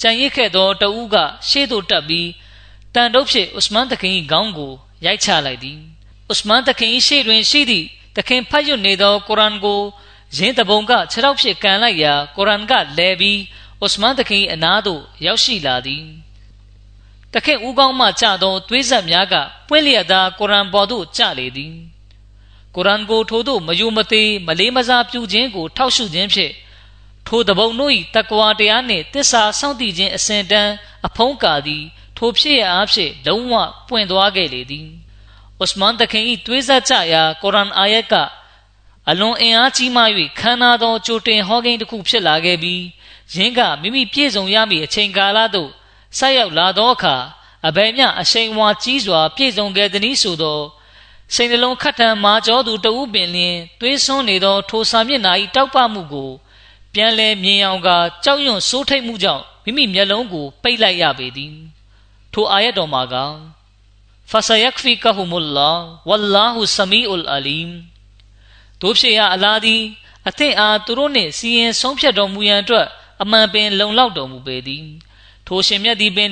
[0.00, 1.16] ကြံရစ်ခဲ့သောတဦးက
[1.48, 2.28] ရှေ့သို့တက်ပြီး
[2.94, 4.72] တန်တုပ်ဖြစ်ဥစမန်တခင်၏ခေါင်းကို
[5.04, 5.78] ရိုက်ချလိုက်သည်
[6.32, 9.80] ဥစမန်တခင်၏ရှေ့တွင်ရှိသည့်တခင်ဖတ်ရနေသောကုရ်အာန်ကို
[10.36, 13.38] ရင်းတပုံကခြေထောက်ဖြစ်ကန်လိုက်ရာကုရ်အာန်ကလဲပြီး
[13.84, 16.04] ဥစမန်တခင်အနားသို့ရောက်ရှိလာသည်
[17.34, 19.34] တခင်ဦးကောင်းမှကြသောသွေးဆက်များက
[19.68, 21.74] ပွင့်လျက်သာကုရ်အာန်ပေါ်သို့ကျလေသည်
[22.74, 26.52] ကုရ်အာန်ကိုထိုသို့မယုံမသေးမလေးမစားပြုခြင်းကို ထောက်ရှုခြင်းဖြင့်
[27.26, 30.72] ထိုတပုံတို့၏တကွာတရားနှင့်တစ္ဆာစောင့်တည်ခြင်းအစဉ်တန်း
[31.06, 31.84] အဖုံးကာသည်
[32.16, 33.54] ထိုဖြစ်ရအားဖြင့်လုံးဝ
[33.88, 34.88] ပွင့်သွားခဲ့လေသည်
[35.62, 38.14] ဥစမန်တခင်၏သွေးဆက်ကြရာကုရ်အာန်အာယတ်က
[39.10, 40.02] အလွန်အင်အားကြီးမှ၍
[40.38, 42.82] ခမ်းနားသောကြိုတင်ဟောကိန်းတစ်ခုဖြစ်လာခဲ့ပြီး
[43.34, 45.70] ယင်းကမိမိပြည့်စုံရမည့်အချိန်ကာလသို့
[46.18, 47.16] ဆက်ရောက်လာသောအခါ
[47.66, 50.60] အဘယ်မျှအရှိန်ဝါကြီးစွာ ပြည့်စုံခဲ့သည်နည်းဆိုသော
[51.34, 56.30] စိတ်နှလုံးခတ်ထန်မာကြောသူတဦးပင်လျင်သွေးဆွန်းနေသော ထိုစာမျက်နှာ၏တောက်ပမှုကို
[56.94, 57.88] ပြန်လဲမြင်အောင်က
[58.24, 61.54] ကြောက်ရွံ့စိုးထိတ်မှုကြောင့်မိမိမျက်လုံးကိုပိတ်လိုက်ရပေသည်
[62.32, 63.14] ထိုအာယတ်တော်မှာက
[64.30, 65.70] ဖဆယက်ဖီကဟူမူလာ
[66.08, 67.72] ဝလ္လာဟူဆမီအူလ်အလီမ်
[68.82, 69.82] တို့ဖြစ်ရအလာသည်
[70.28, 72.86] အသင့်အားသူတို့နှင့်စီရင်ဆုံးဖြတ်တော်မူရန်အတွက်
[73.22, 74.86] အမှန်ပင်လုံလောက်တော်မူပေသည်
[75.46, 76.30] ထိုရှင်မြတ်သည်ပင်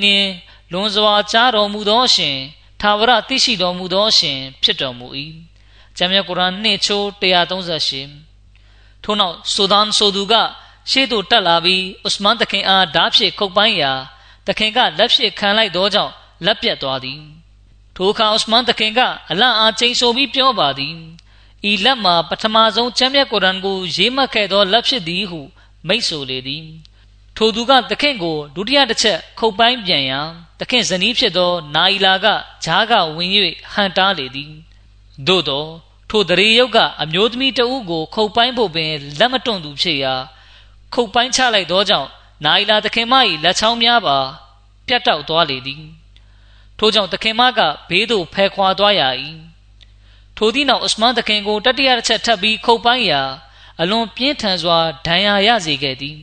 [0.71, 2.37] လွန်စွာကြားတော်မူသောရှင်
[2.81, 5.07] သာဝရသိရှိတော်မူသောရှင်ဖြစ်တော်မူ၏
[5.97, 10.33] ဂျမ်းမြတ်ကုရ်အာန်နှင့်ချိုး138ထို့နောက်ဆူဒန်ဆိုသူက
[10.91, 13.93] ရှေ့သို့တက်လာပြီးဥစမန်တခင်အားဓာဖြင့်ခုတ်ပိုင်းရာ
[14.47, 16.13] တခင်ကလက်ဖြင့်ခံလိုက်သောကြောင့်
[16.45, 17.21] လက်ပြတ်သွားသည်
[17.95, 18.99] ထိုအခါဥစမန်တခင်က
[19.31, 20.95] အလန့်အားချိန်ဆိုပြီးပြောပါသည်
[21.69, 25.41] ဤလက်မှာပထမဆုံးချမ်းမြတ်ကုရ်အာန်ကိုရေးမှတ်ခဲ့သောလက်ဖြစ်သည်ဟု
[25.87, 26.65] မိတ်ဆိုလေသည်
[27.37, 30.21] ထိုသူကသခင်ကိုဒုတိယတစ်ချက်ခုတ်ပိုင်းပြန်ရာ
[30.59, 32.27] သခင်ဇနီးဖြစ်သော နာယီလာက
[32.63, 33.29] ဂျားကဝင်၍
[33.73, 34.51] ဟန်တားလေသည်
[35.27, 35.65] သို့သော
[36.09, 40.13] ထိုတရေယုတ်ကအမျိုးသမီးတဦးကို ခုတ်ပိုင်းဖို့ပင်လက်မတွန့်သူဖြစ်ရာ
[40.93, 42.09] ခုတ်ပိုင်းချလိုက်သောကြောင့်
[42.45, 44.17] နာယီလာသခင်မ၏လက်ချောင်းများပါ
[44.87, 45.83] ပြတ်တောက်သွားလေသည်
[46.77, 49.03] ထို့ကြောင့်သခင်မကဘေးသို့ဖယ်ခွာသွားရ၏
[50.37, 53.21] ထိုသည့်နောက်အစ္စမန်သခင်ကိုတတိယတစ်ချက်ထပ်ပြီးခုတ်ပိုင်းရာ
[53.81, 56.17] အလွန်ပြင်းထန်စွာဒဏ်ရာရစေခဲ့သည်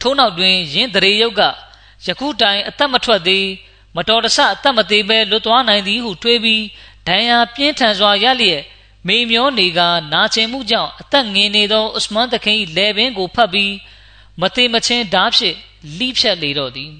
[0.00, 1.42] ထို့နောက်တွင်ယင်းတရေယုတ်က
[2.06, 3.46] ယခုတိုင်အသက်မထွက်သေး
[3.96, 6.62] မတော်တဆအသက်မသေးဘဲလွတ်သွားနိုင်သည်ဟုတွေးပြီး
[7.08, 8.62] ဒဏ်ရာပြင်းထန်စွာရလျက်
[9.06, 9.80] မိမျောနေက
[10.12, 13.72] နာကျင်မှုကြောင့်အသက်ငင်နေသောဥစမန်တခင်၏လယ်ပင်ကိုဖတ်ပြီး
[14.40, 15.56] မသေးမချင်းဓာဖြင့်
[15.98, 16.92] လိဖြတ်လေတော့သည်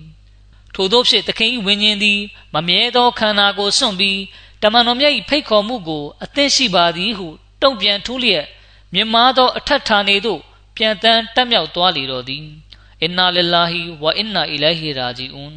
[0.75, 2.21] ထို့သောဖြင့်တခင်၏ဝိညာဉ်သည်
[2.55, 4.19] မမြဲသောခန္ဓာကိုစွန့်ပြီး
[4.65, 7.29] တမန်တော်မြတ်၏ဖိတ်ခေါ်မှုကိုအသင့်ရှိပါသည်ဟု
[7.63, 8.45] တုံ့ပြန်ထူးလျက်
[8.95, 10.41] မြင်မာသောအထက်ဌာနေသို့
[10.77, 12.45] ပြန်တန်းတက်မြောက်သွားလေတော့သည်
[13.03, 13.73] အင်နာလ illah
[14.03, 15.57] ဝအင်နာအီလိုင်ဟီရာဂျီအွန်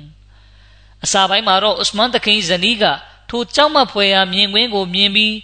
[1.04, 2.84] အစာပိုင်းမှာတော့ဥစမန်တခင်ဇနီးက
[3.30, 5.36] ထိုကြောက်မဖွယ်ရာမြင်ကွင်းကိုမြင်ပြီး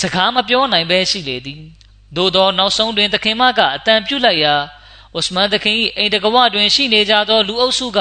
[0.00, 1.60] စကားမပြောနိုင်ဘဲရှိလေသည်
[2.16, 4.54] သို့သောနောက်ဆုံးတွင်သခင်မကအတန်ပြုတ်လိုက်ရာ
[5.18, 7.98] ဥစမန်သခင်၏အိမ်တကဝတွင်ရှိနေကြသောလူအုပ်စုက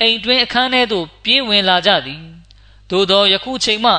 [0.00, 2.20] အိမ်တွင်အခန်းထဲသို့ပြေးဝင်လာကြသည်
[2.90, 3.92] သို့သောယခုချိန်မှ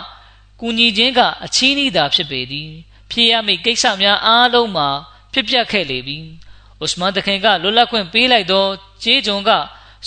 [0.67, 2.69] ကူညီခြင်းကအချီးနှီးသာဖြစ်ပေသည်
[3.11, 4.87] ဖြစ်ရမည့်ကိစ္စများအားလုံးမှာ
[5.33, 6.17] ဖြစ်ပျက်ခဲ့လေပြီ
[6.83, 8.65] ဥစမန်သခင်ကလွတ်လပ်ခွင့်ပေးလိုက်သော
[9.03, 9.51] ကျေးကျွန်က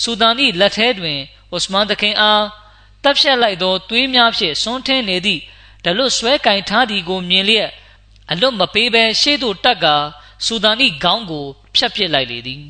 [0.01, 1.19] ဆူဒန်၏လက်ထဲတွင်
[1.55, 2.43] ဥစမန်သခင်အား
[3.03, 5.41] တပ်ဖြတ်လိုက်သောသွေးများဖြင့်ဆွန်းထင်းနေသည့်
[5.85, 7.69] ဒလွတ်ဆွဲကင်ထားသည်ကိုမြင်လျက်
[8.31, 9.85] အလွတ်မပေးဘဲရှေ့သို့တက်က
[10.45, 11.45] ဆူဒန်၏ခေါင်းကို
[11.75, 12.63] ဖြတ်ပစ်လိုက်လေသည်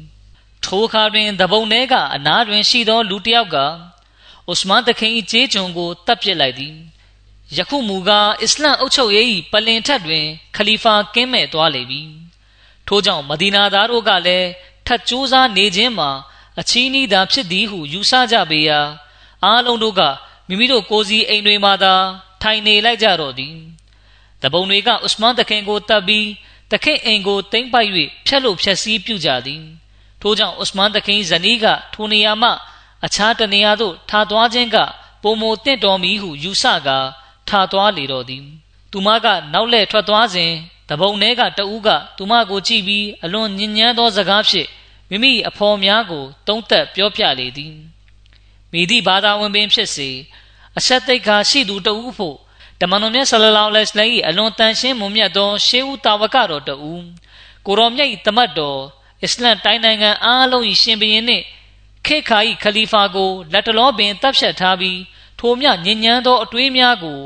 [0.64, 3.58] ထိုအခါတွင်တပုံထဲကအနားတွင်ရှိသောလူတစ်ယောက်က
[4.52, 6.76] ဥစမန်တခင်၏ကျေးကျွန်ကိုတပ်ပစ်လိုက်သည်
[7.58, 12.02] ယခုမူကားအစ္စလမ်အုပ်ချုပ်ရေး၏ပလင်ထက်တွင် ခလီဖာကင်းမဲ့သွားလေပြီ
[12.88, 14.50] ထို့ကြောင့်မဒီနာသားတို့ကလည်း
[14.88, 16.10] ထပ်ကြိုးစားနေခြင်းမှာ
[16.60, 18.80] အချီးနှီးသာဖြစ်သည်ဟုယူဆကြပေရာ
[19.44, 20.02] အားလုံးတို့က
[20.48, 21.94] မိမိတို့ကိုယ်စီအိမ်တွေမှာသာ
[22.42, 23.56] ထိုင်နေလိုက်ကြတော့သည်
[24.42, 26.28] တပုံတွေကဥစမန်တခင်ကိုတပ်ပြီး
[26.72, 27.90] တခင်အိမ်ကိုတိမ့်ပိုက်၍
[28.28, 29.64] ဖျက်လို့ဖျက်ဆီးပြုကြသည်
[30.22, 32.50] ထို့ကြောင့်ဥစမန်တခင်ဇနီးကထိုနေရာမှ
[33.06, 34.78] အခြားတနေရာသို့ထားသွားခြင်းက
[35.24, 37.00] ပုံမတင့်တော်မီဟုယူဆကာ
[37.50, 38.44] ထားသွားလေတော့သည်
[38.92, 40.52] သူမကနောက်လှည့်ထွက်သွားစဉ်
[40.90, 44.70] တပုံထဲကတဦးကသူမကိုကြည့်ပြီးအလွန်ညဉ့်ညမ်းသောစကားဖြင့်
[45.10, 47.74] မိမိအဖော်များကိုတုံးသက်ပြောပြလေသည်
[48.72, 50.10] မိသည့်ဘာသာဝင်ပင်ဖြစ်စေ
[50.78, 52.38] အဆက်သိက္ခာရှိသူတဦးဖို့
[52.82, 57.04] တမန်တော်မြတ်ဆလလောလဟ်အလိုင်းအလွန်တန်ရှင်းမွန်မြတ်သောရှေးဦးတာဝကတော်တဦး
[57.66, 58.80] ကိုရောမြတ်၏တမတ်တော်
[59.24, 61.46] အစ္စလမ်တိုင်းနိုင်ငံအားလုံး၏ရှင်ဘုရင်နှင့်
[62.06, 65.00] ခေခါ၏ခလီဖာကိုလက်တလောပင်တပ်ဖြတ်ထားပြီး
[65.40, 67.20] ထိုမြညဉ့်ညမ်းသောအတွေးများကို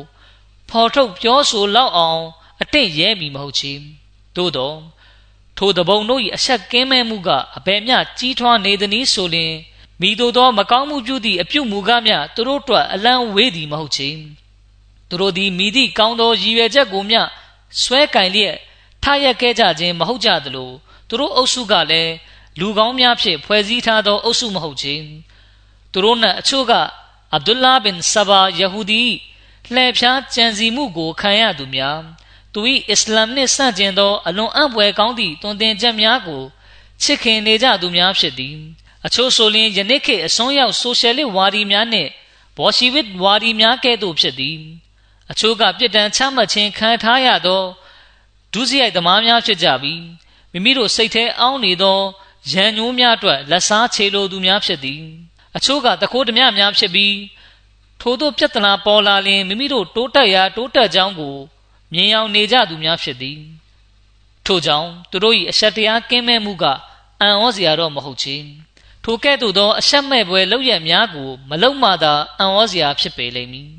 [0.74, 2.24] ဖော်ထုတ်ပြောဆိုလောက်အောင်
[2.62, 3.74] အတင့်ရဲမီမဟုတ်ချေ
[4.36, 4.78] သို့တော့
[5.58, 9.54] ထိုတပုံတို့၏အဆက်ကင်းမဲ့မှုကအဘယ်မျှကြီးထွားနေသည်နည်းဆိုလျှင်
[10.02, 14.10] မိတို့သော မကောင်းမှုပြုသည့်အပြုမူကားမျှသူတို့အတွက်အလံဝေးသည်မဟုတ်ချေ
[15.10, 17.22] သူတို့သည်မိသည့်ကောင်းသောရည်ရွယ်ချက်ကိုမျှ
[17.82, 18.56] ဆွဲကင်လျက်
[19.04, 20.72] ထရက်ခဲ့ကြခြင်းမဟုတ်ကြသလို
[21.08, 22.14] သူတို့အုပ်စုကလည်း
[22.60, 25.04] လူကောင်းများဖြင့်ဖွဲ့စည်းထားသောအုပ်စုမဟုတ်ခြင်း
[25.92, 26.74] သူတို့နှင့်အချို့က
[27.34, 29.04] အဗ်ဒူလာဘင်ဆဘာယဟူဒီ
[29.76, 32.00] လှည့်ဖြားကြံစီမှုကိုခံရသူများ
[32.54, 36.44] သူ၏အစ္စလာမ်နှင့်ဆန့်ကျင်သောအလွန်အံ့ဖွယ်ကောင်းသည့်တွင်တင်ချက်များကို
[37.02, 38.56] ချစ်ခင်နေကြသူများဖြစ်သည်
[39.06, 42.10] အချို့ဆိုလျှင်ယနေ့ခေတ်အစွန်းရောက်ဆိုရှယ်လစ်ဝါဒီများနှင့်
[42.58, 44.58] ဘော်ရှီဝစ်ဝါဒီများကဲ့သို့ဖြစ်သည်
[45.32, 47.64] အချို့ကပြစ်ဒဏ်ချမှတ်ခြင်းခံထားရသော
[48.54, 50.02] ဒုစရိုက်သမားများဖြစ်ကြပြီး
[50.52, 52.00] မိမိတို့စိတ်ထဲအောင်းနေသော
[52.52, 55.02] ရန်ညိုးများအတွက်လက်စားချေလိုသူများဖြစ်သည်
[55.58, 57.14] အချို့ကတကိုးဓမြများဖြစ်ပြီး
[58.06, 61.36] ထို့သောပြဿနာပေါ်လာလျင်မိမိတို့တိုးတက်ရာတိုးတက်ကြောင်းကို
[61.94, 63.40] မြင်အောင်နေကြသူများဖြစ်သည်
[64.46, 66.66] ထို့ကြောင့်သူတို့၏အဆက်တရားကင်းမဲ့မှုက
[67.22, 68.36] အံ့ဩစရာတော့မဟုတ်ချေ
[69.04, 73.70] ထိုကဲ့သို့သောအဆက်မဲ့ပွဲလောက်ရများကိုမလုံမှသာအံ့ဩစရာဖြစ်ပေလိမ့်မည်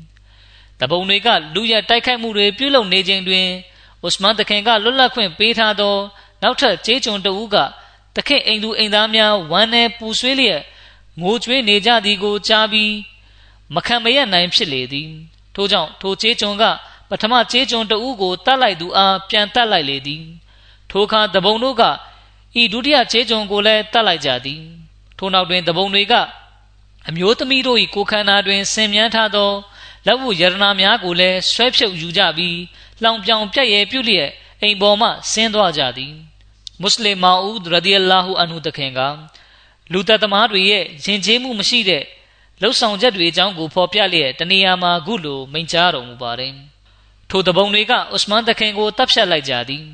[0.79, 3.47] တပုံတွေကလူရတိုက်ခိုက်မှုတွေပြုလုပ်နေခြင်းတွင်
[4.07, 5.95] ဥစမန်တခင်ကလွတ်လပ်ခွင့်ပေးထားသော
[6.41, 7.55] နောက်ထပ်ကျေးကျွန်တဦးက
[8.15, 10.61] တခင်အိမ်သူအိမ်သားများဝမ်းနဲ့ပူဆွေးလျက်
[11.21, 12.91] ငိုကြွေးနေကြသည်ကိုကြားပြီး
[13.73, 15.09] မခံမရနိုင်ဖြစ်လေသည်
[15.55, 16.63] ထို့ကြောင့်ထိုကျေးကျွန်က
[17.09, 20.23] ပထမကျေးကျွန်တဦးကိုတတ်လိုက်သူအားပြန်တတ်လိုက်လေသည်
[20.89, 21.83] ထိုအခါတပုံတို့က
[22.61, 24.61] ဤဒုတိယကျေးကျွန်ကိုလည်းတတ်လိုက်ကြသည်
[25.17, 26.13] ထိုနောက်တွင်တပုံတွေက
[27.09, 29.51] အမျိုးသမီးတို့၏ကိုခန္ဓာတွင်ဆင်မြန်းထားသော
[30.05, 32.59] လက်ဝတ်ယရနာများကိုလည်းဆွဲဖြုတ်ယူကြပြီး
[33.03, 34.29] လောင်ပြောင်ပြက်ရဲပြုလျက်
[34.61, 36.13] အိမ်ပေါ်မှဆင်းသွားကြသည်
[36.81, 38.99] မွတ်စလင်မာဦးရဒီအလာဟူအန်ဟူတခင်က
[39.91, 42.03] လူသက်သမားတွေရဲ့ယဉ်ကျေးမှုမရှိတဲ့
[42.61, 46.53] လှုပ်ဆောင်ချက်တွေအကြောင်းကိုဖော်ပြလျက်တနေရာမှာခုလိုမိန့်ကြားတော်မူပါတယ်
[47.29, 49.85] ထိုတပုံတွေကဥစမန်တခင်ကိုတပ်ဖြတ်လိုက်ကြသည်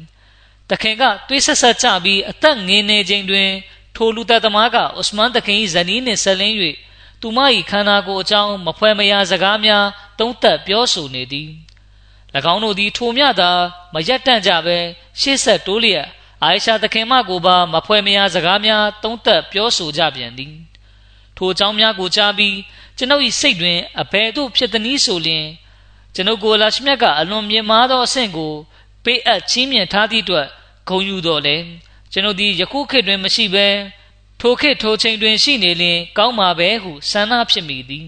[0.70, 3.50] တခင်ကတွေးဆက်ဆက်ကြပြီးအသက်ငင်းနေခြင်းတွင်
[3.96, 6.56] ထိုလူသက်သမားကဥစမန်တခင်၏ဇနီးနှင့်ဆက်လင်း၍
[7.22, 9.86] သူမ၏ခန္ဓာကိုယ်အကြောင်းမဖွဲမရာစကားများ
[10.20, 11.50] တုံးသက်ပြောဆိုနေသည်၎
[12.54, 13.52] င်းတို့သည်ထိုမြသာ
[13.94, 14.78] မရက်တန့်ကြဘဲ
[15.20, 16.08] ရှေ့ဆက်တိုးလျက်
[16.44, 20.54] အာယရှာသခင်မကိုပါမဖွဲမရာစကားများတုံးသက်ပြောဆိုကြပြန်သည်
[21.42, 22.56] ထိုအကြောင်းများကိုကြားပြီး
[22.98, 25.46] ကျွန်ုပ်၏စိတ်တွင်အဘယ်သို့ဖြစ်သည်နည်းဆိုလျှင်
[26.16, 28.54] ကျွန်ုပ်ကိုလာရှမြတ်ကအလွန်မြင့်မားသောအဆင့်ကို
[29.04, 30.48] ပေးအပ်ချီးမြှင့်ထားသည့်အတွက်
[30.88, 31.58] ဂုဏ်ယူတော်လဲ
[32.12, 33.68] ကျွန်ုပ်သည်ယခုခေတ်တွင်မရှိဘဲ
[34.40, 38.08] ထိုခေတ်ထိုချိန်တွင်ရှိနေလျင် ကောင်းမှာပဲဟုဆန္ဒဖြစ်မိသည်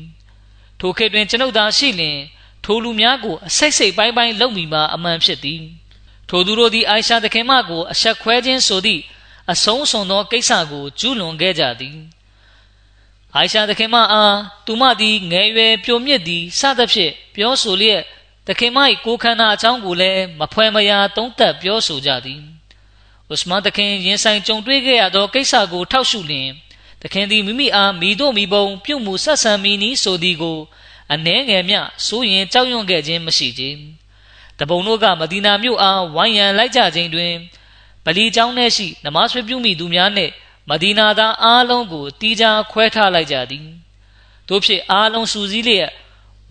[0.79, 2.19] ထိုခေတ်တွင်ကျွန်ုပ်သာရှိလျင်
[2.63, 5.61] ထိုလူများကိုအစိတ်စိတ်ပိုင်းပိုင်းလုပ်မိမှာအမှန်ဖြစ်သည်
[6.29, 9.01] ထိုသူတို့သည်အိုင်ရှာသခင်မကိုအဆက်ခွဲခြင်းဆိုသည့်
[9.51, 11.97] အဆုံးစွန်သောကိစ္စကိုကျူးလွန်ခဲ့ကြသည်
[13.35, 18.01] အိုင်ရှာသခင်မအားသူမသည်ငယ်ရွယ်ပြိုမြင့်သည်စသဖြင့်ပြောဆိုလျက်
[18.47, 22.41] သခင်မ၏ကိုခန္ဓာအကြောင်းကိုလည်းမဖွဲမရာသုံးသပ်ပြောဆိုကြသည်
[23.33, 26.49] ဥစမန်သခင်ရင်ဆိုင်ကြုံတွေ့ခဲ့ရသောကိစ္စကိုထောက်ရှုလျင်
[27.01, 30.59] သခင်သည်မိမိအားမိတို့မိဘုံပြုတ်မှုဆက်ဆံမိနည်းဆိုသည်ကို
[31.13, 33.63] အနှဲငယ်မျှစိုးရင်ကြောက်ရွံ့ခဲ့ခြင်းမရှိကြ။
[34.59, 37.33] တပုံတို့ကမဒီနာမြို့အားဝိုင်းရန်လိုက်ကြခြင်းတွင်
[38.05, 40.31] ဗလီကျောင်းထဲရှိနမဆွေပြုမိသူများနှင့်
[40.69, 43.67] မဒီနာသားအားလုံးကိုတီးခြားခွဲထားလိုက်ကြသည်။
[44.47, 45.91] တို့ဖြစ်အားလုံးစူစည်းလျက်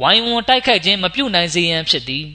[0.02, 2.26] ဝိုင်းဝန်းတိုက်ခိုက်ခြင်းမပြုနိုင်စေရန်ဖြစ်သည်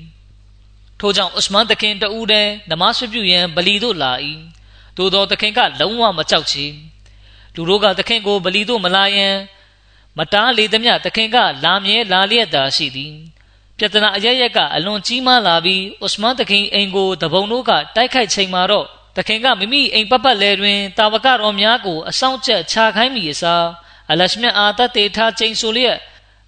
[1.00, 4.12] ။ထို့ကြောင့်ဥစမန်တခင်တူးတဲ့နမဆွေပြုရန်ဗလီသို့လာ၏။
[4.98, 6.66] သို့သောတခင်ကလုံးဝမကြောက်ချေ။
[7.56, 9.36] လူတို့ကတခင်ကိုဗလီသို့မလာရန်
[10.18, 13.14] မတားလေသမျှတခင်ကလာမြဲလာလျက်သာရှိသည်
[13.78, 18.88] ပြဿနာအရရက်ကအလွန်ကြီးမားလာပြီးဥစမန်တခင်အိမ်ကိုတပုံတို့ကတိုက်ခိုက်ချိန်မှာတော့
[19.20, 23.66] တခင်ကမိမိအိမ်ပတ်ပတ်လဲတွင်တာဝကတော်များကိုအဆောင်ကျက်ခြာခိုင်းမိအစား
[24.12, 25.98] အလရှမြအာတတေထားချိန်ဆိုလျက်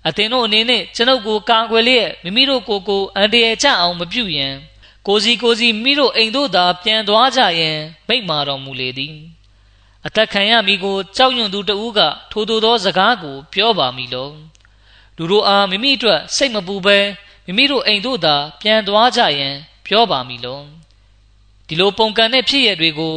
[0.07, 4.53] အသင်တို့အနေနဲ့ကျွန်ုပ်ကိုကာကွယ်လျက်မိမိတို့ကိုယ်ကိုအန္တရာယ်ချအောင်မပြုရန်
[5.07, 7.77] ကိုစီကိုစီမိတို့အိမ်တို့သာပြန်သွားကြရန်
[8.07, 9.15] မိန့်မာတော်မူလေသည်
[10.05, 11.99] အသက်ခံရမည်ကိုကြောက်ရွံ့သူတဦးက
[12.31, 14.29] ထိုသို့သောစကားကို ပြောပါမည်လော
[15.17, 16.99] လူတို့အားမိမိအတွက်စိတ်မပူဘဲ
[17.45, 19.55] မိမိတို့အိမ်တို့သာပြန်သွားကြရန်
[19.85, 20.78] ပြောပါမည်လော
[21.69, 23.15] ဒီလိုပုံကံတဲ့ဖြစ်ရတွေကို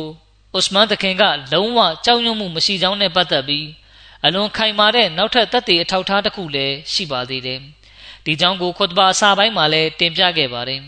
[0.59, 3.67] ဥစမန်တခင်ကလုံးဝကြောက်ရွံ့မှုမရှိကြောင်းနဲ့ပတ်သက်ပြီး
[4.25, 7.61] အလွန်ခိုင်မာတဲ့နောက်ထပ်သက်သေအထောက်ထားတစ်ခုလည်းရှိပါသေးတယ်
[8.25, 10.81] ဒီကြောင့်ကိုခွတ်ဘာအစာပိုင်းမှာလည်းတင်ပြခဲ့ပါတယ်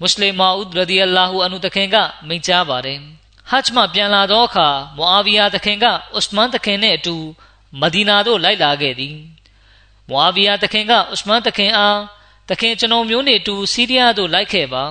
[0.00, 1.96] မွတ်စလင်မာဥဒ်ရဒီအလာဟူအနုတခင်က
[2.26, 2.98] မိန့်ကြားပါတယ်
[3.50, 5.86] ဟဂျ်မှပြန်လာသောအခါမွာဗီယာသခင်က
[6.18, 7.16] ဥစမန်သခင်နှင့်အတူ
[7.80, 9.16] မဒီနာသို့လိုက်လာခဲ့သည်
[10.10, 11.98] မွာဗီယာသခင်ကဥစမန်သခင်အား
[12.48, 14.84] သခင်ကျွန်တော်မျိုးနှင့်အတူစီးရီးယားသို့လိုက်ခဲ့ပါ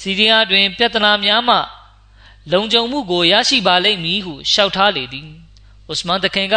[0.00, 1.56] စီးရီးယားတွင် ပြဿနာများမှ
[2.52, 5.28] လုံခြုံမှုကို ရရှိပါလိမ့်မည်ဟုရှောက်ထားလေသည်
[5.92, 6.54] ဥစမန်သခင်က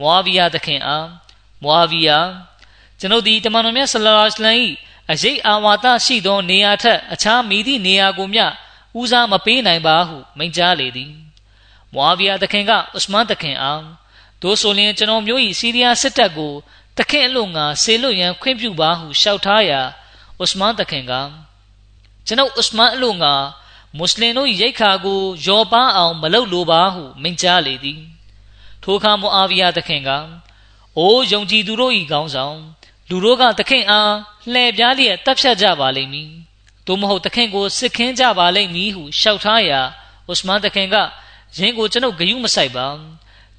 [0.00, 1.06] မွာဗီယာသခင်အား
[1.62, 2.18] မွာဗီယာ
[2.98, 4.70] ကျွန်ုပ်သည်တမန်တော်မြတ်ဆလ္လာလဟ်အလိုင်း
[5.12, 8.44] အရေးအာဝါဒရှိသော နေရာထက်အခြားမိသည့်နေရာကိုမျှ
[8.98, 11.12] ဦးစားမပေးနိုင်ပါဟုမိန့်ကြားလေသည်
[11.94, 13.82] မွာဗီယာသခင်ကဥစမန်သခင်အား
[14.42, 16.52] တို့ဆိုရင်ကျွန်တော်မျိုး၏စီးရီးယားစစ်တပ်ကို
[16.98, 19.80] သခင်အလို့ငါဆေလွတ်ရန်ခွင့်ပြုပါဟုလျှောက်ထားရာ
[20.42, 21.12] ဥစမန်သခင်က
[22.30, 23.34] ကျွန်ုပ်ဥစမန်အလို့ငါ
[23.96, 28.00] မွတ်စလင်တို့ရိတ်ခါကိုယောပါအောင်မလုပ်လိုပါဟုမိန့်ကြားလေသည်
[28.82, 30.10] ထိုအခါမွာဗီယာသခင်က
[30.98, 32.58] အိုးယုံကြည်သူတို့၏ခေါင်းဆောင်
[33.08, 34.12] လူတို့ကသခင်အား
[34.52, 36.30] လှည့်ပြားလျက်တပ်ဖြတ်ကြပါလိမ့်မည်
[36.86, 39.80] သို့မဟုတ်သခင်ကိုစစ်ခင်းကြပါလိမ့်မည်ဟုရှောက်ထားရာ
[40.30, 40.96] ဥစမန်သခင်က
[41.56, 42.86] ယင်းကိုကျွန်ုပ်ဂယုမဆိုင်ပါ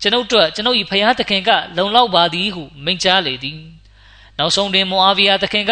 [0.02, 3.60] ကျွန်ုပ်တို့ကျွန်ုပ်၏ဖျားသခင်ကလုံလောက်ပါသည်ဟုမိန့်ကြားလေသည်
[4.38, 5.72] နောက်ဆုံးတွင်မောအာဗီယာသခင်က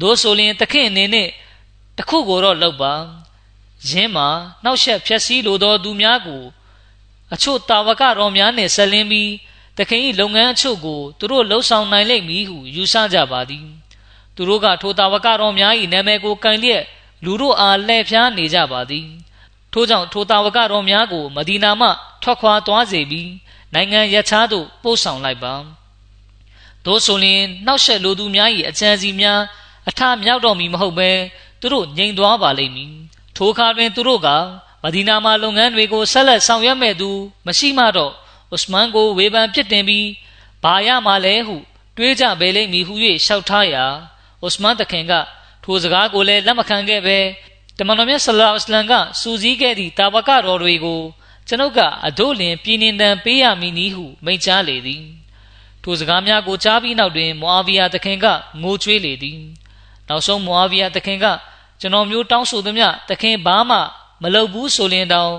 [0.00, 1.28] သို့ဆိုလျင်သခင်အနေနဲ့
[1.98, 2.94] တခုကိုတော့လောက်ပါ
[3.88, 4.28] ယင်းမှာ
[4.64, 6.42] နှောက်ယှက်ဖြက်စီးလိုသောသူများကို
[7.34, 9.30] အချို့တာဝကတော်များနှင့်ဆက်လင်းပြီး
[9.76, 13.66] သခင်၏လုပ်ငန်းအချို့ကိုသူတို့လှုပ်ဆောင်နိုင်လိမ့်မည်ဟုယူဆကြပါသည်
[14.34, 16.84] သူတို့ကထိုတာဝကတော်များ၏နာမည်ကိုကင်လျက်
[17.24, 19.06] လူတို့အားလှည့်ဖျားနေကြပါသည်
[19.72, 21.88] ထို့ကြောင့်ထိုတာဝကတော်များကိုမဒီနာမှ
[22.22, 23.30] ထွက်ခွာသွားစေပြီး
[23.74, 25.54] နိုင်ငံရခြားသို့ပို့ဆောင်လိုက်ပါ
[26.84, 29.40] တို့ဆိုရင်နှောက်ယှက်လိုသူများ၏အကြံစီများ
[29.88, 31.10] အထမြောက်တော်မူမဟုတ်ဘဲ
[31.64, 32.92] သူတို့ငြိမ်သွားပါလိမ့်မည်
[33.36, 34.28] ထိုအခါတွင်သူတို့က
[34.82, 37.10] မဒီနာမှာလုပ်ငန်းတွေကိုဆက်လက်ဆောင်ရွက်မဲ့သူ
[37.46, 38.12] မရှိမှတော့
[38.54, 40.08] ဥစမန်ကိုဝေဖန်ပြစ်တင်ပြီး
[40.62, 41.56] ဘာရမှလဲဟု
[41.96, 42.94] တွေးကြပေလိမ့်မည်ဟု၍
[43.26, 43.84] ရှောက်ထားရာ
[44.44, 45.12] ဥစမန်တခင်က
[45.64, 47.18] ထိုစကားကိုလည်းလက်မခံခဲ့ပဲ
[47.78, 51.02] တမန်တော်မြတ်ဆလ္လာလဟ်အလัยဟ်ကစူစည်းခဲ့သည့်တာဝကတော်တွေကို
[51.48, 55.04] ကျွန်ုပ်ကအဒို့လင်ပြည်နှင်တန်ပေးရမည်နည်းဟုမိန့်ကြားလေသည်
[55.82, 58.26] ထိုစကားများကိုကြားပြီးနောက်တွင်မွာဗီယာတခင်က
[58.62, 59.38] ငိုကြွေးလေသည်
[60.08, 61.26] နောက်ဆုံးမွာဗီယာတခင်က
[61.84, 63.78] ကျွန်တော်မျိုးတောင်းဆိုသမျှတခင်ဘာမှ
[64.22, 65.32] မလုပ်ဘူးဆိုရင်တောင်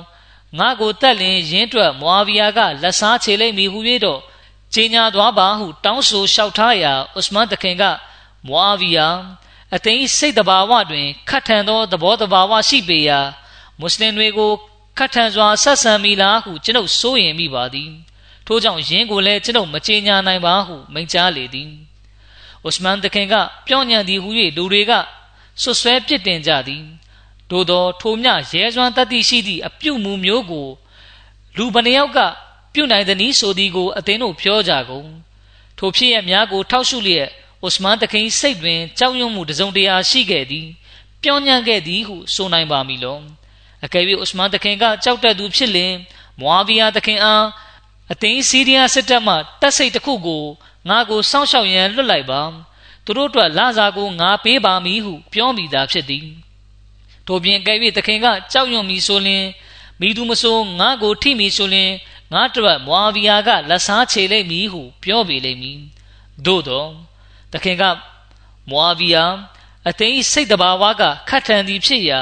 [0.60, 4.20] ငါကိုတက်လင်ရင်းတွက်မွာဗီယာကလက်စားချေလိုက်မည်ဟု၍တော့
[4.74, 7.84] ကြီးညာသွားပါဟုတောင်းဆိုလျှောက်ထားရာဥစမန်တခင်က
[8.48, 9.08] မွာဗီယာ
[9.76, 13.20] အသိစိတ်တဘာဝတွင်ခတ်ထန်သောသဘောတဘာဝရှိပေရာ
[13.80, 14.52] မွတ်စလင်တွေကို
[14.98, 17.92] ခတ်ထန်စွာဆက်ဆံမိလားဟုကျွန်ုပ်စိုးရင်မိပါသည်
[18.46, 21.70] ထို့ကြောင့်ယင်းကိုလည်းကျွန်ုပ်မကြေညာနိုင်ပါဟုမိန့်ကြားလေသည်
[22.68, 23.36] ဥစမန်တခင်က
[23.68, 24.94] ပြောင်းညံသည်ဟု၍လူတွေက
[25.62, 26.84] ဆွဆွဲပစ်တင်ကြသည်
[27.50, 30.68] သို့သောထိုမြရဲစွမ်းတတ်သိရှိသည့်အပြုမူမျိုးကို
[31.58, 32.20] လူဘဏယောက်က
[32.74, 35.10] ပြုနိုင်သည်နည်းဆိုသည်ကိုအသင်တို့ပြောကြကုန်
[35.78, 37.30] ထိုဖြစ်ရများကို ထောက်ရှုလျက်
[37.66, 40.68] ဥစမန်တခင်စိတ်တွင်ကြောက်ရွံ့မှုတစုံတရာရှိခဲ့သည်
[41.24, 43.20] ပြောင်းညံ့ခဲ့သည်ဟုဆိုနိုင်ပါမည်လော
[43.86, 45.94] အကယ်၍ဥစမန်တခင်ကကြောက်တတ်သူဖြစ်လျင်
[46.42, 47.46] မွာဗီယာတခင်အား
[48.12, 50.44] အသင်စီးရီးယားစစ်တပ်မှတပ်စိတ်တစ်ခုကို
[50.90, 52.42] ငါကိုစောင့်ရှောက်ရန်လွတ်လိုက်ပါ
[53.06, 56.28] သူတို့အတွက်လစာကိုငါပေးပါမည်ဟုပြောမိသားဖြစ်သည်
[57.28, 59.46] ထို့ပြင်ကဲ့၍သခင်ကကြောက်ရွံ့မည်ဆိုလျှင်
[60.02, 61.92] မိသူမဆိုငါကိုထိမည်ဆိုလျှင်
[62.34, 65.80] ငါတို့မွာဗီယာကလက်စားချေလိမ့်မည်ဟုပြောပေလိမ့်မည်
[66.46, 66.90] သို့တော့
[67.52, 67.84] သခင်က
[68.70, 69.26] မွာဗီယာ
[69.90, 72.20] အသင်၏စိတ်တဘာဝကခတ်ထန်သည်ဖြစ်ရာ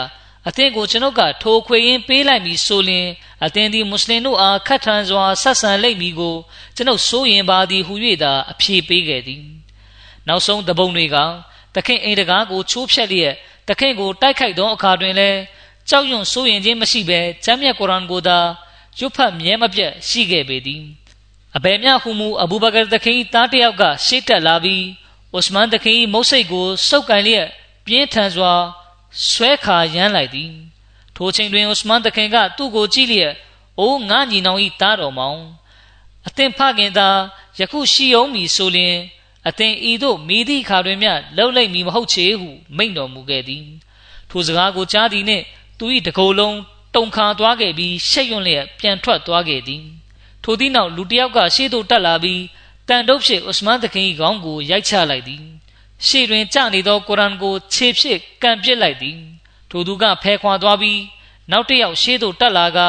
[0.48, 3.08] အသင်ကိုကျွန်ုပ်ကထိုခွေရင်ပေးလိုက်မည်ဆိုလျှင်
[3.46, 6.36] အသင်သည်မွတ်စလင်တို့အားခတ်ထန်စွာဆက်ဆံလိမ့်မည်ကို
[6.76, 9.63] ကျွန်ုပ်စိုးရင်ပါသည်ဟု၍သာအဖြေပေးခဲ့သည်
[10.28, 11.18] နောက်ဆုံးတပုံတွေက
[11.76, 13.34] သခင်အိမ်တကားကိုချိုးဖျက်လျက်
[13.68, 15.40] သခင်ကိုတိုက်ခိုက်သောအခါတွင်လည်း
[15.90, 18.40] ကြောက်ရွံ့စိုးရင်ခြင်းမရှိဘဲကျမ်းမြတ်ကုရ်အာန်ကိုသာ
[19.00, 20.84] ရွတ်ဖတ်မြဲမပြတ်ရှိခဲ့ပေသည်
[21.56, 24.84] အဘယ်မျှဟုမူအဘူဘကာသခင်သားတယောက်ကရှေ့တက်လာပြီး
[25.38, 27.48] ဥစမန်သခင်မုတ်စိတ်ကိုစုပ်ကန်လျက်
[27.86, 28.54] ပြင်းထန်စွာ
[29.30, 30.52] ဆွဲခါရမ်းလိုက်သည်
[31.16, 33.34] ထိုချိန်တွင်ဥစမန်သခင်ကသူ့ကိုကြည့်လျက်
[33.80, 35.40] အိုးငါညီနောင်၏သားတော်မောင်
[36.28, 37.10] အသင်ဖခင်သာ
[37.60, 38.96] ယခုရှိအောင်မည်ဆိုလျင်
[39.50, 43.66] အသင်ဤသို့မိသည့်ခါတွင်မျှလှုပ်လိုက်မည်မဟုတ်ချေဟုမိန့်တော်မူခဲ့သည်
[44.30, 45.44] ထိုစကားကိုကြားသည်နှင့်
[45.78, 46.58] သူ၏တကိုယ်လုံး
[46.96, 49.84] တုန်ခါသွားခဲ့ပြီးရှက်ရွံ့လျက်ပြန်ထွက်သွားခဲ့သည်
[50.44, 52.42] ထိုသည့်နောက်လူတစ်ယောက်ကရှေ့သို့တက်လာပြီး
[52.90, 55.44] တန်တုပ်ဖြစ်ဥစမန်သခင်၏ခေါင်းကိုရိုက်ချလိုက်သည်
[56.08, 59.20] ရှေ့တွင်ကျနေသောကုရ်အာန်ကိုခြေဖြင့်ကန်ပစ်လိုက်သည်
[59.70, 61.02] ထိုသူကဖဲခွာသွားပြီး
[61.52, 62.80] နောက်တစ်ယောက်ရှေ့သို့တက်လာက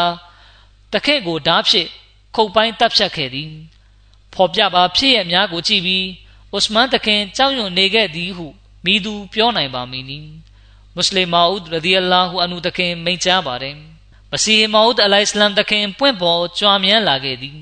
[0.93, 1.89] တခက်ကိုဓားဖြင့်
[2.35, 3.51] ခုတ်ပိုင်းတပ်ဖြတ်ခဲ့သည်
[4.35, 6.05] ဖော်ပြပါဖြစ်ရများကိုကြည့်ပြီး
[6.57, 8.47] ဥစမန်တခင်ကြောက်ရွံ့နေခဲ့သည်ဟု
[8.85, 10.19] မိသူပြောနိုင်ပါမည်နီ
[10.95, 13.77] မွတ်စလင်မာအူဒ်ရဒီအလာဟူအန်ဟူတခင်မိန့်ကြားပါတယ်
[14.31, 17.59] မစီမာအူဒ်အလိုင်စလမ်တခင်ပွင့်ပေါ်ကြွားမြန်းလာခဲ့သည်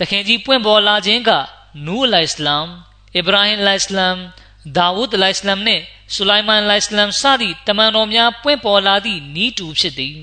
[0.00, 1.30] တခင်ကြီးပွင့်ပေါ်လာခြင်းက
[1.86, 2.64] နူးအလိုင်စလမ်
[3.16, 4.14] အစ္စရာဟင်အလိုင်စလမ်
[4.76, 5.82] ဒါဝုဒ်အလိုင်စလမ်နှင့်
[6.14, 10.16] ဆူလိုင်မန်အလိုင်စလမ်စသည့်တမန်တော်များပွင့်ပေါ်လာသည့်နီးတူဖြစ်သည်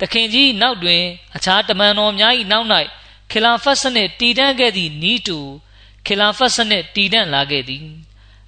[0.00, 1.02] တခင်ကြီးနောက်တွင်
[1.36, 2.68] အခြားတမန်တော်များ၏နောက်၌
[3.30, 5.38] ခလာဖတ်စနစ်တည်တံ့ခဲ့သည့်နီးတူ
[6.06, 7.86] ခလာဖတ်စနစ်တည်တံ့လာခဲ့သည်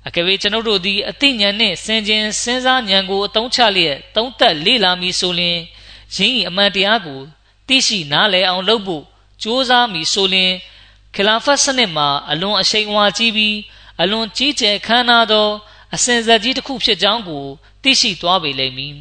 [0.06, 5.58] အကယ်၍ကျွန်ုပ်တို့သည်အသိဉာဏ်နှင့်စင်ကြင်စဉ်းစားဉာဏ်ကိုအသုံးချလျက်သုံးသပ်လေ့လာမည်ဆိုလျှင်
[6.16, 7.20] ယင်း၏အမှန်တရားကို
[7.68, 9.04] သိရှိနားလည်အောင်လုပ်ဖို့
[9.42, 10.52] ကြိုးစားမည်ဆိုလျှင်
[11.14, 13.56] ခလာဖတ်စနစ်မှာအလွန်အရှိန်အဝါကြီးပြီး
[14.02, 15.48] အလွန်ကြီးကျယ်ခမ်းနားသော
[15.94, 17.44] အစဉ်ဆက်ကြီးတစ်ခုဖြစ်ကြောင်းကို
[17.82, 18.94] သိရှိသွားပေလိမ့်မည်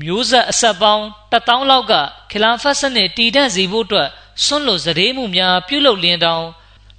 [0.00, 1.92] မျိုးဆက်အဆက်ပေါင်းတထောင်လောက်က
[2.32, 4.08] ခလာဖတ်စနစ်တည်တံ့စေဖို့အတွက်
[4.44, 6.46] ဆွန့်လွတ်စရေမှုများပြုလုပ်လင်းတောင်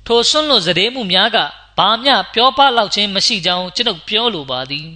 [0.08, 1.38] ထိုဆွန့်လွတ်စရေမှုများက
[1.78, 4.88] ဘာမျှပြောပလောက်ခြင်းမရှိကြောင်းကျွန်ုပ်ပြောလိုပါသည်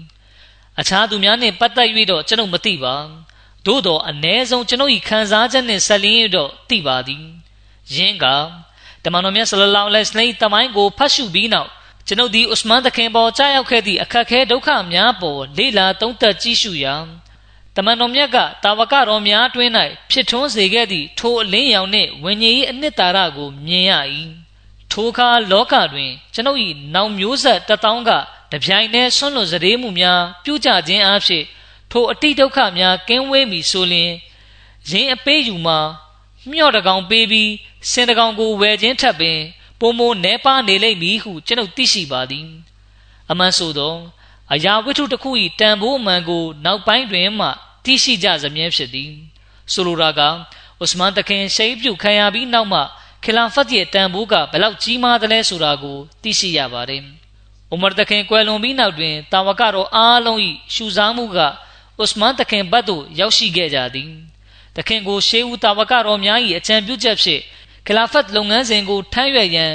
[0.79, 2.95] အခြားသူများနှင့်ပတ်သက်၍တော့ကျွန်ုပ်မသိပါ
[3.65, 7.23] သို့တော့အ ਨੇ ဆုံးကျွန်ုပ်၏ခံစားချက်နှင့်ဆက်လျင်း၍တော့သိပါသည်
[7.93, 8.25] ယင်းက
[9.03, 11.69] တမန်တော်မြတ်ဆလလောလဟ်အလိုင်းတမိုင်းကိုဖတ်ရှုပြီးနောက်
[12.07, 16.95] ကျွန်ုပ်သည်ဥစမန်သခင်ပေါ်ကြားရောက်ခဲ့သည့်အခက်ခဲဒုက္ခများပေါ်လေ့လာသုံးသပ်ကြည့်ရှုရာ
[17.75, 19.69] တမန်တော်မြတ်ကတာဝကတော်များတွင်၌
[20.11, 23.93] ဖြစ်ထွန်းစေခဲ့သည့်ထိုအလင်းရောင်နှင့်ဝิญဉ်၏အနှစ်သာရကိုမြင်ရ၏
[24.91, 26.59] ထိုအခါလောကတွင်ကျွန်ုပ်၏
[26.93, 28.09] နောင်မျိုးဆက်တထောင်က
[28.51, 31.43] တပြိုင်တည်းဆွန့်လွတ်စရေမှုများပြုကြခြင်းအဖြစ်
[31.91, 34.11] ထိုအတိဒုက္ခများကင်းဝေးမည်ဆိုလျှင်
[34.89, 35.79] ရင်းအပေးယူမှာ
[36.49, 37.51] မျှော့တကောင်ပေးပြီး
[37.91, 39.39] စင်တကောင်ကိုဝယ်ခြင်းထပ်ပင်
[39.79, 42.47] ပုံမနဲပါနေလိမ့်မည်ဟုကျွန်ုပ်သိရှိပါသည်
[43.31, 43.95] အမှန်ဆိုသော
[44.53, 45.29] အရာဝတ္ထုတစ်ခု၏
[45.59, 47.47] တန်ဖိုးအမှန်ကို နောက်ပိုင်းတွင်မှ
[47.85, 49.11] သိရှိကြစမြဲဖြစ်သည်
[49.71, 50.21] ဆိုလိုတာက
[50.83, 52.81] ဥစမန်တခင်ရှိတ်ပြုခံရပြီးနောက်မှ
[53.25, 57.01] ခလာဖတ်ရဲ့တန်ဖိုးကဘလောက်ကြီးမားသလဲဆိုတာကို သိရှိရပါတယ်။
[57.73, 60.39] ဥမရတခင်ကွယ်လွန်ပြီးနောက်တွင်တာဝကတော်အားလုံး၏
[60.73, 61.37] ရှူစားမှုက
[62.01, 64.09] ဥစမန်တခင်ဘတ်သို့ရောက်ရှိခဲ့ကြသည်။
[64.77, 67.41] တခင်ကိုရှေးဦးတာဝကတော်များ၏အကြံပြုချက်ဖြင့်
[67.87, 69.73] ခလာဖတ်လုပ်ငန်းစဉ်ကိုထမ်းရွက်ရန်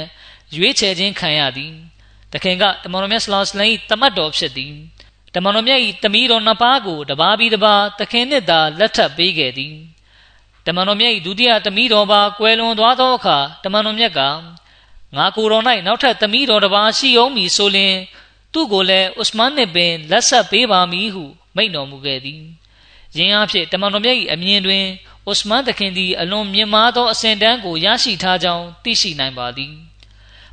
[0.55, 1.73] ရွေးချယ်ခြင်းခံရသည်။
[2.33, 4.73] တခင်ကတမန်တော်မြတ်ဆလောစလမ်၏တမတ်တော်ဖြစ်သည်။
[5.35, 9.75] တမန်တော်မြတ်၏တမီးတော်နှစ်ပါးကိုတပါးပြီးတပါးတခင်နှင့်သာလက်ထပ်ပေးခဲ့သည်။
[10.67, 14.19] တမန်တော်မြတ်၏ဒုတိယသမီးတော်ပါကွယ်လွန်သွားသောအခါတမန်တော်မြတ်က
[15.15, 17.95] ငါကိုယ်တော်၌နောက်ထပ်သမီးတော်တစ်ပါးရှိအောင်မည်ဆိုလျှင်
[18.53, 21.23] သူ့ကိုလည်းဥစမန်နှင့်ပင်လက်ဆက်ပေးပါမည်ဟု
[21.55, 22.41] မိန့်တော်မူခဲ့သည်
[23.17, 24.83] ယင်းအဖြစ်တမန်တော်မြတ်၏အမြင်တွင်
[25.31, 29.73] ဥစမန်သခင်သည်အလွန်မြင့်မားသောအစဉ်တန်းကိုရရှိထားကြောင်းသိရှိနိုင်ပါသည်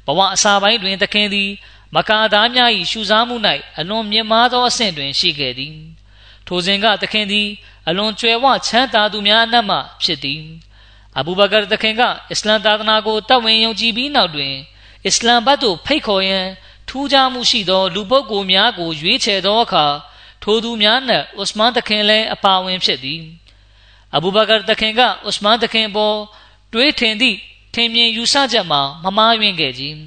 [0.07, 1.51] ဘဝအစာပိုင်းတွင်သခင်သည်
[1.95, 3.37] မကာသားများ၏ရှုစားမှု၌
[3.79, 5.75] အလွန်မြင့်မားသောအဆင့်တွင်ရှိခဲ့သည်
[6.47, 7.49] ထိုစဉ်ကသခင်သည်
[7.89, 10.43] အလွန်ကျွယ်ဝချမ်းသာသူများအနက်မှဖြစ်သည်
[11.19, 14.55] အဘူဘကာတခင်ကအစ္စလမ်သာသနာကိုတတ်ဝင်ယုံကြည်ပြီးနောက်တွင်
[15.07, 16.47] အစ္စလမ်ဘတ်သို့ဖိတ်ခေါ်ရန်
[16.89, 19.87] ထူးခြားမှုရှိသော လူပုဂ္ဂိုလ်များကိုရွေးချယ်သောအခါ
[20.43, 23.23] ထိုသူများနှင့်ဥစမန်တခင်လည်းအပါဝင်ဖြစ်သည်
[24.15, 26.17] အဘူဘကာတခင်ကဥစမန်တခင်ပေါ်
[26.73, 27.39] တွေးထင်သည့်
[27.75, 29.99] ထင်မြင်ယူဆချက်မှာမမားယွင်းခဲ့ခြင်း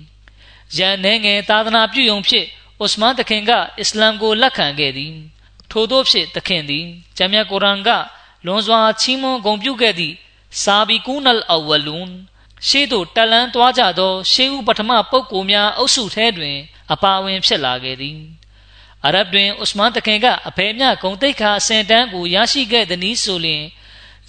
[0.77, 2.45] ရန်နေငယ်သာသနာပြုယုံဖြင့်
[2.83, 5.13] ဥစမန်တခင်ကအစ္စလမ်ကိုလက်ခံခဲ့သည်
[5.71, 6.85] ထို့သောဖြင့်တခင်သည်
[7.17, 7.89] ဂျမ်းမြတ်ကုရ်အာန်က
[8.45, 10.15] လွန်စွာချီးမွမ်းဂုဏ်ပြုခဲ့သည့်
[10.61, 12.09] စာဘီကူနလ်အဝလွန်
[12.67, 16.57] ရှေးသို့တလန်းသွားကြသော ရှေးဦးပထမပုဂ္ဂိုလ်များအုပ်စုထဲတွင်
[16.93, 18.17] အပါဝင်ဖြစ်လာခဲ့သည်
[19.05, 23.63] အရဗ်တွင်ဥစမန်တခင်ကအဖေမြဂုံတိတ်ခါအစင်တန်းကိုရရှိခဲ့သည်နည်းဆိုလျှင်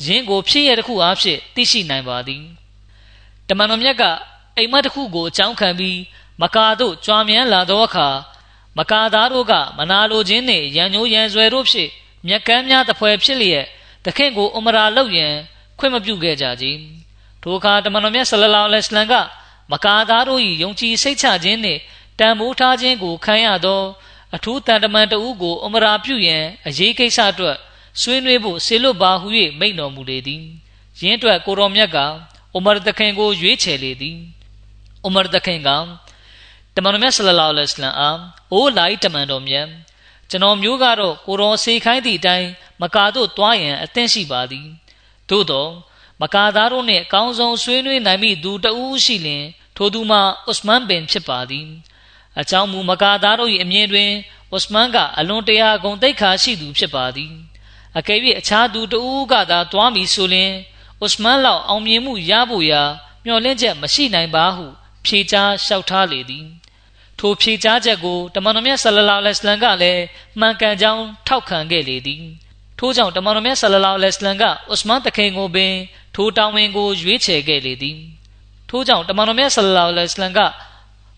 [0.05, 2.45] ယင်းကိုဖြစ်ရတဲ့ခုအားဖြင့်သိရှိနိုင်ပါသည်
[3.49, 4.03] တမန်တော်မြတ်က
[4.57, 5.99] အိမ်မက်တစ်ခုကိုအကြောင်းခံပြီး
[6.41, 8.09] မကာတို့ကြွားမြန်းလာသောအခါ
[8.79, 11.91] မကာသားတို့ကမနာလိုခြင်းနှင့်ရန်ညိုးရန်ဆွဲတို့ဖြင့်
[12.27, 13.67] မြက်ကမ်းများတပွဲဖြစ်လျက်
[14.05, 15.35] တခင်ကိုအမရာလုပ်ရန်
[15.79, 16.79] ခွင့်မပြုခဲ့ကြကြီး
[17.43, 19.15] ထိုအခါတမန်တော်မြတ်ဆလလောလဟ်အလัยဟ်က
[19.73, 21.81] မကာသားတို့၏ယုံကြည်စိတ်ချခြင်းနှင့်
[22.19, 23.83] တန်ဖိုးထားခြင်းကိုခံရသော
[24.35, 27.57] အထူးတန်တမန်တဦးကိုအမရာပြုရန်အရေးကိစ္စအတွက်
[28.01, 30.43] ဆွေးနွေးဖို့ဆေလွတ်ပါဟု၍မိန့်တော်မူလေသည်
[31.01, 31.99] ယင်းအတွက်ကိုရောမြတ်က
[32.57, 34.17] ဥမာတခင်ကိုရွေးချယ်လေသည်
[35.07, 35.69] ဥမာတခင်က
[36.79, 38.19] တမန်တော်မြတ်ဆလလောလဟ်အလัยဟ်အား
[38.53, 39.69] အိုးလိုက်တမန်တော်မြတ်
[40.31, 42.49] ကျွန်တော်မျိုးကတော့ကိုရောစေခိုင်းသည့်အတိုင်း
[42.83, 44.67] မကာတို့တွားရန်အသင့်ရှိပါသည်
[45.31, 45.71] သို့တော့
[46.23, 49.45] မကာသားတို့နှင့်အကောင်းဆုံးဆွေးနွေးနိုင်မိသူတဦးရှိလျင်
[49.77, 51.67] ထိုသူမှာဥစမန်ဘင်ဖြစ်ပါသည်
[52.41, 54.11] အကြောင်းမူမကာသားတို့၏အမြင်တွင်
[54.57, 57.33] ဥစမန်ကအလွန်တရာဂုဏ်သိက္ခာရှိသူဖြစ်ပါသည်
[57.99, 60.53] အကယ်၍အခြားသူတဦးကသာတွားမည်ဆိုလျင်
[61.05, 62.83] ဥစမန်လောက်အောင်မြင်မှုရဖို့ရာ
[63.25, 64.67] မျှော်လင့်ချက်မရှိနိုင်ပါဟု
[65.05, 66.47] ဖြေကြားလျှောက်ထားလေသည်
[67.19, 70.03] ထိုဖြေကြားချက်ကိုတမန်တော်မြတ်ဆလလောလ္လဟ်အလမ်ကလည်း
[70.41, 72.23] မှန်ကန်ကြောင်းထောက်ခံခဲ့လေသည်
[72.79, 75.73] ထို့ကြောင့်တမန်တော်မြတ်ဆလလောလ္လဟ်အလမ်ကအွတ်မန်တခင်ကိုပင်
[76.15, 77.99] ထိုတောင်ဝင်ကိုရွေးချယ်ခဲ့လေသည်
[78.71, 80.41] ထို့ကြောင့်တမန်တော်မြတ်ဆလလောလ္လဟ်အလမ်က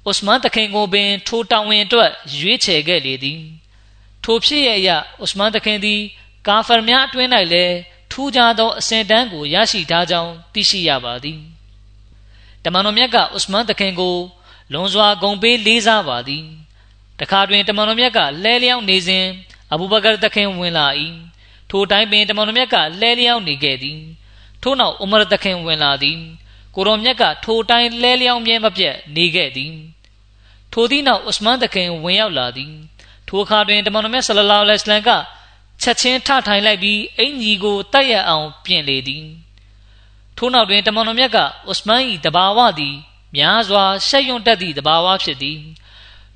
[0.05, 3.41] အွတ်မန်တခင်ကိုပင်ထိုတောင်ဝင်အတွက်ရွေးချယ်ခဲ့လေသည်
[4.25, 6.01] ထိုဖြစ်ရအရာအွတ်မန်တခင်သည်
[6.47, 7.77] ကာဖာများအတွင်း၌လည်း
[8.11, 11.41] ထူးခြားသောအဆင့်တန်းကိုရရှိထားကြောင်းသိရှိရပါသည်
[12.65, 14.17] တမန်တော်မြတ်ကအွတ်မန်တခင်ကို
[14.73, 16.45] လွန်စွာဂုံပေးလေးစားပါသည်
[17.21, 19.27] တခါတွင်တမန်တော်မြတ်ကလဲလျောင်းနေစဉ်
[19.73, 20.87] အဘူဘကာတခင်ဝင်လာ၏
[21.71, 23.99] ထိုတိုင်းပင်တမန်တော်မြတ်ကလဲလျောင်းနေခဲ့သည်
[24.63, 26.19] ထို့နောက်ဥမရတခင်ဝင်လာသည်
[26.75, 29.73] ကိုရောမြတ်ကထိုတိုင်းလဲလျောင်းမြဲမပြတ်နေခဲ့သည်
[30.73, 32.73] ထိုသည့်နောက်ဥစမန်တခင်ဝင်ရောက်လာသည်
[33.29, 35.11] ထိုအခါတွင်တမန်တော်မြတ်ဆလလောလဟ်အလိုင်းက
[35.83, 39.25] ချက်ချင်းထထိုင်လိုက်ပြီးအင်ကြီးကိုတိုက်ရအောင်ပြင်လေသည်
[40.37, 41.39] ထို့နောက်တွင်တမန်တော်မြတ်က
[41.71, 42.97] ဥစမန်၏တဘာဝသည်
[43.37, 45.61] များစွာရှက်ရွံ့တတ်သည့်တဘာဝဖြစ်သည်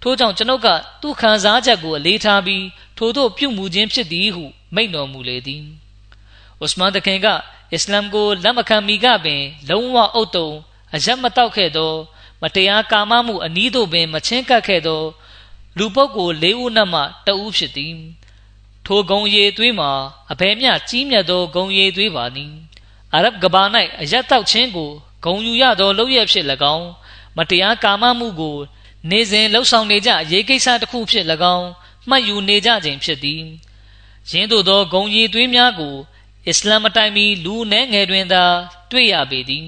[0.02, 0.68] ထို့ကြောင့်ကျွန်ုပ်က
[1.02, 2.64] သူ့ခံစားချက်ကိုအလေးထားပြီး
[2.98, 5.64] ထို့သို့ပြုမှုခြင်းဖြစ်သည်ဟုမိန့်တော်မူလေသည်
[6.64, 7.26] ဥစမန်တခင်က
[7.72, 10.48] အစ္စလမ်ကိုလက်မခံမီကပင် လုံးဝအုတ်တုံ
[10.94, 11.92] အယက်မတောက်ခဲ့သော
[12.42, 15.02] မတရားကာမမှုအနီးသို့ပင်မချင်းကပ်ခဲ့သော
[15.78, 16.94] လူပုဂ္ဂိုလ်လေးဦးနှမ
[17.26, 17.94] တဦးဖြစ်သည်
[18.86, 19.90] ထိုဂုံရည်သွေးမှာ
[20.32, 22.56] အဘယ်မျှကြီးမြတ်သောဂုံရည်သွေးပါနည်း
[23.12, 23.62] အာရဗ်ကဘာ၌
[24.00, 24.90] အယက်တောက်ခြင်းကို
[25.24, 26.88] ဂုံယူရသောလုပ်ရဖြစ်၎င်း
[27.36, 28.56] မတရားကာမမှုကို
[29.10, 31.68] နေစဉ်လှုပ်ဆောင်နေကြရေးကိစ္စတစ်ခုဖြစ်၎င်း
[32.08, 33.42] မှတ်ယူနေကြခြင်းဖြစ်သည်
[34.30, 35.94] ယင်းသို့သောဂုံရည်သွေးများကို
[36.48, 38.44] အစ္စလာမ်အတိုင်းမီလူနှဲငယ်တွင်သာ
[38.90, 39.66] တွေ့ရပေသည်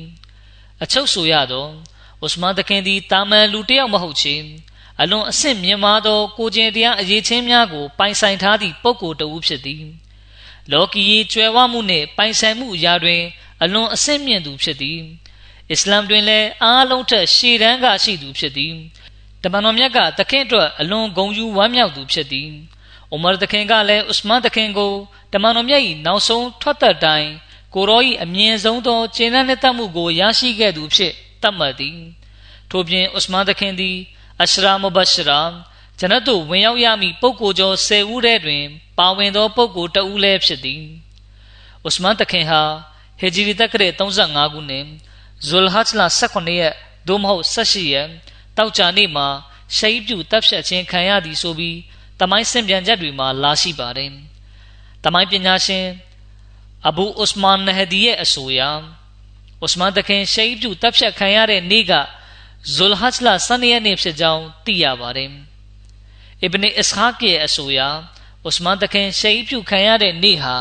[0.83, 1.67] အချုပ်ဆိုရသော
[2.25, 4.35] ဥစမန်တခင်သည်တာမန်လူတစ်ယောက်မဟုတ်ချေ
[5.01, 9.85] အလွန်အဆင့်မြင့်မားသောကိုကျင်တရားအရေးချင်းများကို ပိုင်ဆိုင်ထားသည့်ပုဂ္ဂိုလ်တဦးဖြစ်သည်
[10.73, 13.23] လောကီရေးကျွယ်ဝမှုနှင့်ပိုင်ဆိုင်မှုအရာတွင်
[13.63, 15.01] အလွန်အဆင့်မြင့်သူဖြစ်သည်
[15.73, 18.75] အစ္စလာမ်တွင်လည်းအားလုံးထက်ရှေ့တန်းကရှိသူဖြစ်သည်
[19.43, 22.51] တမန်တော်မြတ်ကသခင်အတွက်အလွန်ဂုဏ်ယူဝမ်းမြောက်သူဖြစ်သည်။
[23.13, 24.93] အိုမာသခင်ကလည်းဥစမန်သခင်ကို
[25.33, 27.31] တမန်တော်မြတ်၏နောက်ဆုံးထွက်သက်တိုင်း
[27.75, 31.13] ကိုရော၏အမြင့်ဆုံးသောကျင့်တဲ့တတ်မှုကိုရရှိခဲ့သူဖြစ်
[31.43, 31.97] သတ်မှတ်သည်။
[32.71, 33.97] ထို့ပြင်ဥစမန်သခင်သည်
[34.43, 35.41] အရှရာမဘရှရာ
[35.99, 38.65] ဂျနတ်သို့ဝင်ရောက်ရမည့်ပုဂ္ဂိုလ်ကျော်10ဦးထဲတွင်
[38.99, 40.83] ပါဝင်သောပုဂ္ဂိုလ်တဦးလည်းဖြစ်သည်။
[41.89, 42.63] ဥစမန်သခင်ဟာ
[43.21, 44.87] ဟေဂျရီတက္ကရာ35ခုနှစ်
[45.45, 46.75] ဇူလ်ဟတ်လာ18ရက်
[47.09, 48.09] သို့မဟုတ်18ရက်
[48.57, 49.27] တောက်ကြနေ့မှာ
[49.77, 51.79] ရှိတ်ပြူတပ်ဖြတ်ခြင်းခံရသည်ဆိုပြီး
[52.21, 54.11] တမိုင်းစင်ပြန်ချက်တွေမှာလာရှိပါတယ်။
[55.05, 55.87] တမိုင်းပညာရှင်
[56.89, 58.61] အဘူဥစမန်နဟဒီရဲ့အဆိုအရ
[59.65, 61.93] ဥစမန်တခင်ရှိတ်ပြူတပ်ဖြတ်ခံရတဲ့နေ့က
[62.75, 65.31] ဇူလ်ဟတ်လာ12ရက်နေ့ဖြစ်ကြောင်းသိရပါတယ်။
[66.43, 67.81] အစ်ဘနီအစ်ဟာကရဲ့အဆိုအရ
[68.49, 70.57] ဥစမန်တခင်ရှိတ်ပြူခံရတဲ့နေ့ဟာ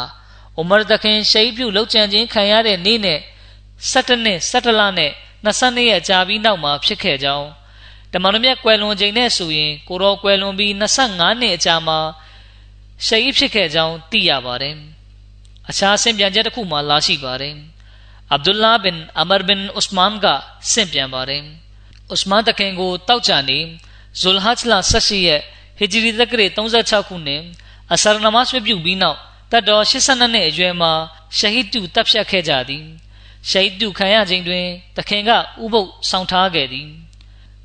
[0.60, 3.20] ဥမာတခင်ရှိတ်ပြူလောက်ကျန်ခြင်းခံရတဲ့နေ့နဲ့
[3.92, 5.12] 17နှစ်17လနဲ့
[5.46, 7.48] 22ရက်ကြာပြီးနောက်မှာဖြစ်ခဲ့ကြောင်း
[8.14, 10.72] တမန်တော်မြတ်ကွယ်လွန်ချိန်နဲ့ဆိုရင်ကိုရောကွယ်လွန်ပြီး
[11.06, 12.00] 25နှစ်အကြာမှာ
[13.06, 14.76] ရှဟီဖြစ်ခဲ့ကြောင်းသိရပါတယ်
[15.70, 17.56] အခြားဆင့်ပြန်ချက်တစ်ခုမှလာရှိပါတယ်
[18.32, 20.26] အဗ်ဒူလာဘင်အမရ်ဘင်ဥစမန်က
[20.72, 21.44] ဆင့်ပြန်ပါတယ်
[22.14, 23.60] ဥစမန်တခင်ကိုတောက်ချနေ
[24.20, 25.42] ဇူလ်ဟဂျ်လာဆက်ရှိရဲ့
[25.78, 27.42] ဟီဂျရီတက္ကရီ36ခုနှစ်
[27.94, 29.20] အဆရနမတ်ပြုပြီးနောက်
[29.52, 30.92] တတ်တော်82နှစ်အရွယ်မှာ
[31.38, 32.86] ရှဟီဒ်တူတပ်ဖြတ်ခဲ့ကြသည်
[33.50, 34.66] ရှဟီဒ်တူခံရခြင်းတွင်
[34.98, 36.88] တခင်ကဥပုပ်ဆောင်ထားခဲ့သည်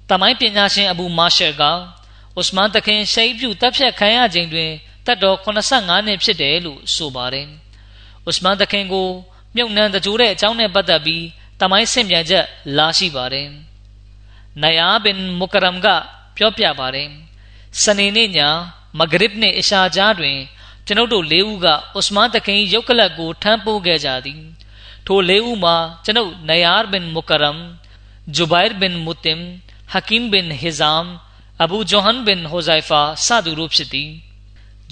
[0.08, 1.62] တမိုင်းပညာရှင်အဘူမာရှယ်က
[2.40, 4.70] ဥစမန်တခင်ရှဟီဒ်ပြုတပ်ဖြတ်ခံရခြင်းတွင်
[5.06, 7.46] တတ်တော်85နှစ်ဖြစ်တယ်လို့ဆိုပါတယ်
[8.28, 9.08] ဥစမန်တခင်ကို
[9.56, 11.24] မြုပ်နှံတကြိုးတဲ့အကြောင်းနဲ့ပတ်သက်ပြီး
[11.60, 12.44] တမိုင်းဆင့်ပြန်ချက်
[12.76, 13.48] လာရှိပါတယ်
[14.62, 15.86] နိုင်အာဘင်မုကရမ်က
[16.36, 17.08] ပြောပြပါတယ်
[17.82, 18.38] စနေနေ့ည
[18.98, 20.36] မဂရစ်နှင့်အရှာကြားတွင်
[20.86, 21.66] ကျွန်ုပ်တို့လေးဦးက
[21.98, 24.40] ဥစမန်တခင်ရုပ်ကလပ်ကိုထမ်းပိုးခဲ့ကြသည်
[25.12, 27.58] ထိုလေးဦးမှာကျွန်ုပ်နိုင်အာဘင်မုကရမ်
[28.34, 29.40] ဂျူဘိုင်ဘင်မူတင်
[29.92, 31.06] ဟကင်ဘင်ဟီဇမ်
[31.62, 34.10] အဘူဂျိုဟန်ဘင်ဟိုဇိုင်ဖာစသူတို့ဖြစ်သည်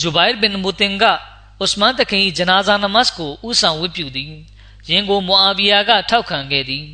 [0.01, 1.05] ဂျူဘိုင်ဘင်မူတင်က
[1.63, 4.33] ဥစမန်တခင်ဂျနာဇာနမတ်ကိုဥဆောင်ဝတ်ပြုသည်
[4.91, 6.87] ယင်ကိုမွာဗီယာကထောက်ခံခဲ့သည်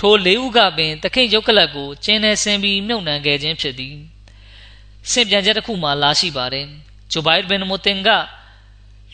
[0.00, 3.96] ထိုလေးဦးကပင်တခင်ရုပ်ကလပ်ကိုကျင်းနေဆင်းပြီးမြုပ်နှံခဲ့ခြင်းဖြစ်သည်
[5.10, 6.66] ဆင့်ပြန်ချက်တစ်ခုမှလာရှိပါတယ်
[7.12, 8.10] ဂျိုဘိုင်ဘင်မူတင်က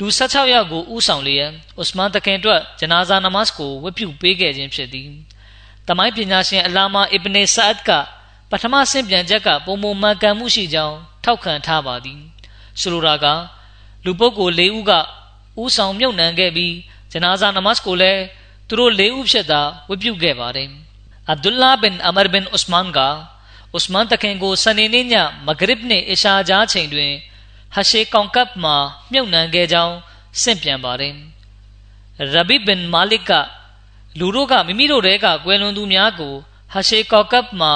[0.03, 5.09] လူ16ယောက်ကိုဥဆောင်လျက်ဥစမန်တခင်အတွက်ဂျနာဇာနမတ်ကိုဝတ်ပြုပေးခဲ့ခြင်းဖြစ်သည်
[5.89, 7.91] တမိုင်းပညာရှင်အလာမာအစ်ဘ်နေဆာအတ်က
[8.51, 12.21] ပထမဆင့်ပြန်ချက်ကပုံမှန်မှန်ကန်မှုရှိကြောင်းထောက်ခံထားပါသည်
[12.81, 13.27] ဆိုလိုတာက
[14.05, 14.93] လူပုဂ္ဂိုလ်၄ဦးက
[15.63, 16.75] ဥဆောင်မြုပ်နှံခဲ့ပြီး
[17.13, 18.23] ဂျနာဇာနမတ်ကိုလည်း
[18.69, 20.69] သူတို့၄ဦးဖြစ်သာဝတ်ပြုခဲ့ပါတယ်
[21.29, 22.99] အဗ်ဒူလာဘင်အမရ်ဘင်ဥစမန်က
[23.77, 25.15] ဥစမန်တခင်ကိုစနေနေ့ည
[25.47, 27.13] မဂရစ်နှင့်အရှာကြားချိန်တွင်
[27.75, 28.77] ဟရှေကောင်ကပ်မှာ
[29.13, 29.97] မြုပ်နှံခဲ့ကြောင်း
[30.43, 31.15] ဆင့်ပြန်ပါတယ်
[32.33, 33.33] ရဘီဘင်မာလစ်က
[34.19, 36.35] လူတို့ကမိမိတို့တဲကကွယ်လွန်သူများကို
[36.73, 37.73] ဟရှေကောင်ကပ်မှာ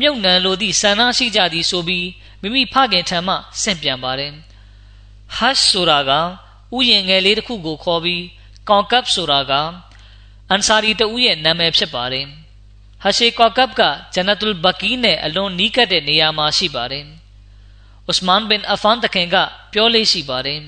[0.00, 2.08] မြုပ်နှံလိုသည့်ဆန္ဒရှိကြသည်ဆိုပြီး
[2.40, 4.32] မိမိဖခင်ထံမှဆင့်ပြန်ပါတယ်
[5.36, 6.10] ဟတ်ဆိုတာက
[6.76, 8.24] ဥယျာဉ်ငယ်လေးတစ်ခုကိုခေါ်ပြီး
[8.68, 9.52] ကောင်ကပ်ဆိုတာက
[10.50, 12.26] အန်ဆာရီတဦးရဲ့နာမည်ဖြစ်ပါတယ်
[13.02, 13.80] ဟရှေကောင်ကပ်က
[14.14, 17.06] ဂျနတုလ်ဘကီနဲ့အလွန်နီးကပ်တဲ့နေရာမှာရှိပါတယ်
[18.12, 19.36] ဥစမန်ဘင်အဖန်တခင်က
[19.72, 20.60] ပြောလေးရှိပါတယ်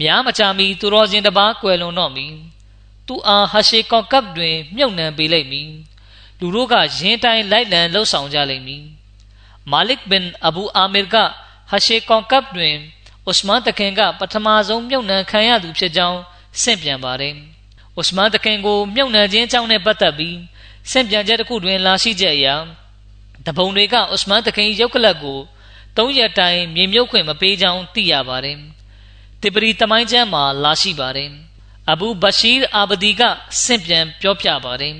[0.00, 2.26] များမချမီသူတော်စင်တပါးကွယ်လွန်တော့မီ
[3.06, 5.70] သူအားဟရှေကောင်ကပ်တွင်မြုပ်နှံပေးလိုက်မည်
[6.40, 8.84] လူတို့ကရင်းတိုင်းလိုက်လံလှုပ်ဆောင်ကြလိမ့်မည်
[9.70, 11.14] မာလစ်ဘင်အဘူအာမီက
[11.70, 12.74] ဟရှေကောင်ကပ်တွင်
[13.30, 16.20] ဥစမန်တခင်က ပထမဆုံးမြုပ်နှံခံရသူဖြစ်ကြောင်း
[16.62, 17.34] ဆင့်ပြန်ပါတယ်
[18.00, 20.36] ဥစမန်တခင်ကိုမြုပ်နှံခြင်းအကြောင်းနဲ့ပတ်သက်ပြီး
[20.90, 22.46] ဆင့်ပြန်ချက်တစ်ခုတွင်လာရှိချက်အရ
[23.46, 25.40] တပုံတွေကဥစမန်တခင်ရုပ်ကလပ်ကို
[25.96, 28.58] သုံးရက်တိုင်မြေမြုပ်ခွင့်မပေးကြောင်းသိရပါတယ်။
[29.42, 31.30] တေပရီတမိုင်းကျမ်းမှာလာရှိပါတယ်။
[31.90, 33.22] အဘူဘရှိအာဘဒီက
[33.62, 34.94] ဆင့်ပြန်ပြောပြပါတယ်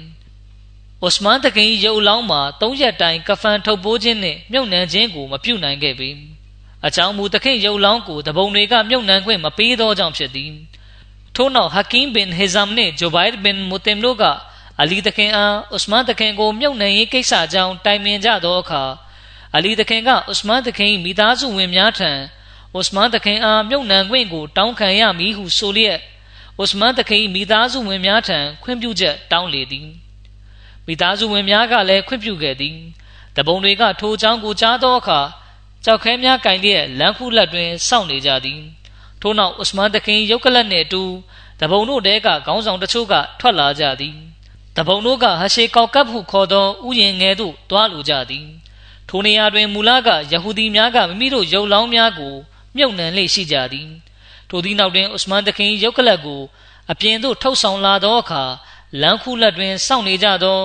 [1.02, 6.08] ။အိုစမန်တခင်ရုပ်လောင်းမှာသုံးရက်တိုင်ကဖန်ထုတ်ပိုးခြင်းနဲ့မြုပ်နှံခြင်းကိုမပြုနိုင်ခဲ့ပေ။
[6.86, 10.50] အကြောင်းမူတခင်ရုပ်လောင်းကိုတပုံတွေကမြုပ်နှံခွင့်မပေးသောကြောင့်ဖြစ်သည်။
[11.36, 14.24] ထို့နောက်ဟကင်ဘင်ဟေဇမ်နှင့်ဂျိုဘိုင်ဘင်မူတင်တို့က
[14.80, 18.82] အလီတခင်အားဥစမန်တခင်ကိုမြုပ်နှံရေးကိစ္စကြောင့်တိုင်ပင်ကြသောအခါ
[19.56, 22.10] အလီသခင်ကအုစမန်သခင်မိသားစုဝင်များထံ
[22.74, 25.98] အုစမန်သခင်အားမြုပ်နှံခွင့်ကိုတောင်းခံရမည်ဟုဆိုလျက်
[26.58, 29.88] အုစမန်သခင်မိသားစုဝင်များထံခွင့်ပြုချက်တောင်းလေသည်
[30.86, 32.76] မိသားစုဝင်များကလည်းခွင့်ပြုခဲ့သည်
[33.36, 35.20] တပုံတွေကထိုအကြောင်းကိုကြားသောအခါ
[35.84, 38.60] ကြောက်ခဲများကင်လျက်လမ်းခုလက်တွင်စောင့်နေကြသည်
[39.20, 41.02] ထို့နောက်အုစမန်သခင်ရုပ်ကလတ်နှင့်အတူ
[41.60, 44.16] တပုံတို့တဲကခေါင်းဆောင်တချို့ကထွက်လာကြသည်
[44.76, 48.46] တပုံတို့ကဟရှေကောက်ကပ်ဟုခေါ်သောဥယျာဉ်ငယ်သို့တွားလိုကြသည်
[49.10, 52.34] ထိုနေရာတွင်မူလကယဟူဒီများကမိမိတို့ရုပ်လောင်းများကို
[52.76, 53.88] မြုပ်နှံလေရှိကြသည်
[54.48, 56.40] ထိုသည့်နောက်တွင်ဥစမန်တခင်ရုပ်ကလပ်ကို
[56.90, 58.42] အပြင်သို့ထုတ်ဆောင်လာသောအခါ
[59.00, 60.58] လမ်းခုလက်တွင်စောင့်နေကြသော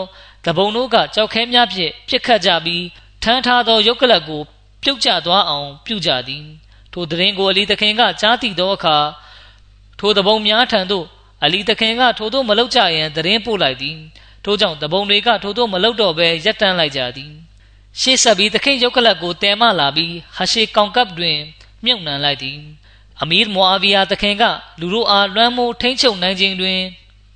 [0.45, 2.83] တပုံတို့ကကြောက်ခဲများဖြင့်ပြစ်ခတ်ကြပြီး
[3.23, 4.41] ထမ်းထားသောရုပ်ကလပ်ကို
[4.83, 6.45] ပြုတ်ကျသွားအောင်ပြုကြသည်
[6.93, 8.97] ထိုတရင်ကိုအလီတခင်ကကြားသိသောအခါ
[9.99, 11.05] ထိုတပုံများထံသို့
[11.43, 13.97] အလီတခင်ကထိုတို့မလောက်ကြရန်တရင်ပို့လိုက်သည်
[14.43, 17.44] ထိုကြောင့်တပုံတွေကထိုတို့မလောက်တော့ဘဲရပ်တန်းလိုက်ကြသည်
[18.01, 21.39] ရှေ့ဆက်ပြီးသခင်ရုပ်ကလပ်ကိုတဲမလာပြီးဟရှေကောင်ကပ်တွင်
[21.83, 22.59] မြုပ်နှံလိုက်သည်
[23.21, 24.43] အမီရ်မွာဗီယာသခင်က
[24.79, 26.79] လူတို့အားလွှမ်းမိုးထိမ့်ချုပ်နိုင်ခြင်းတွင်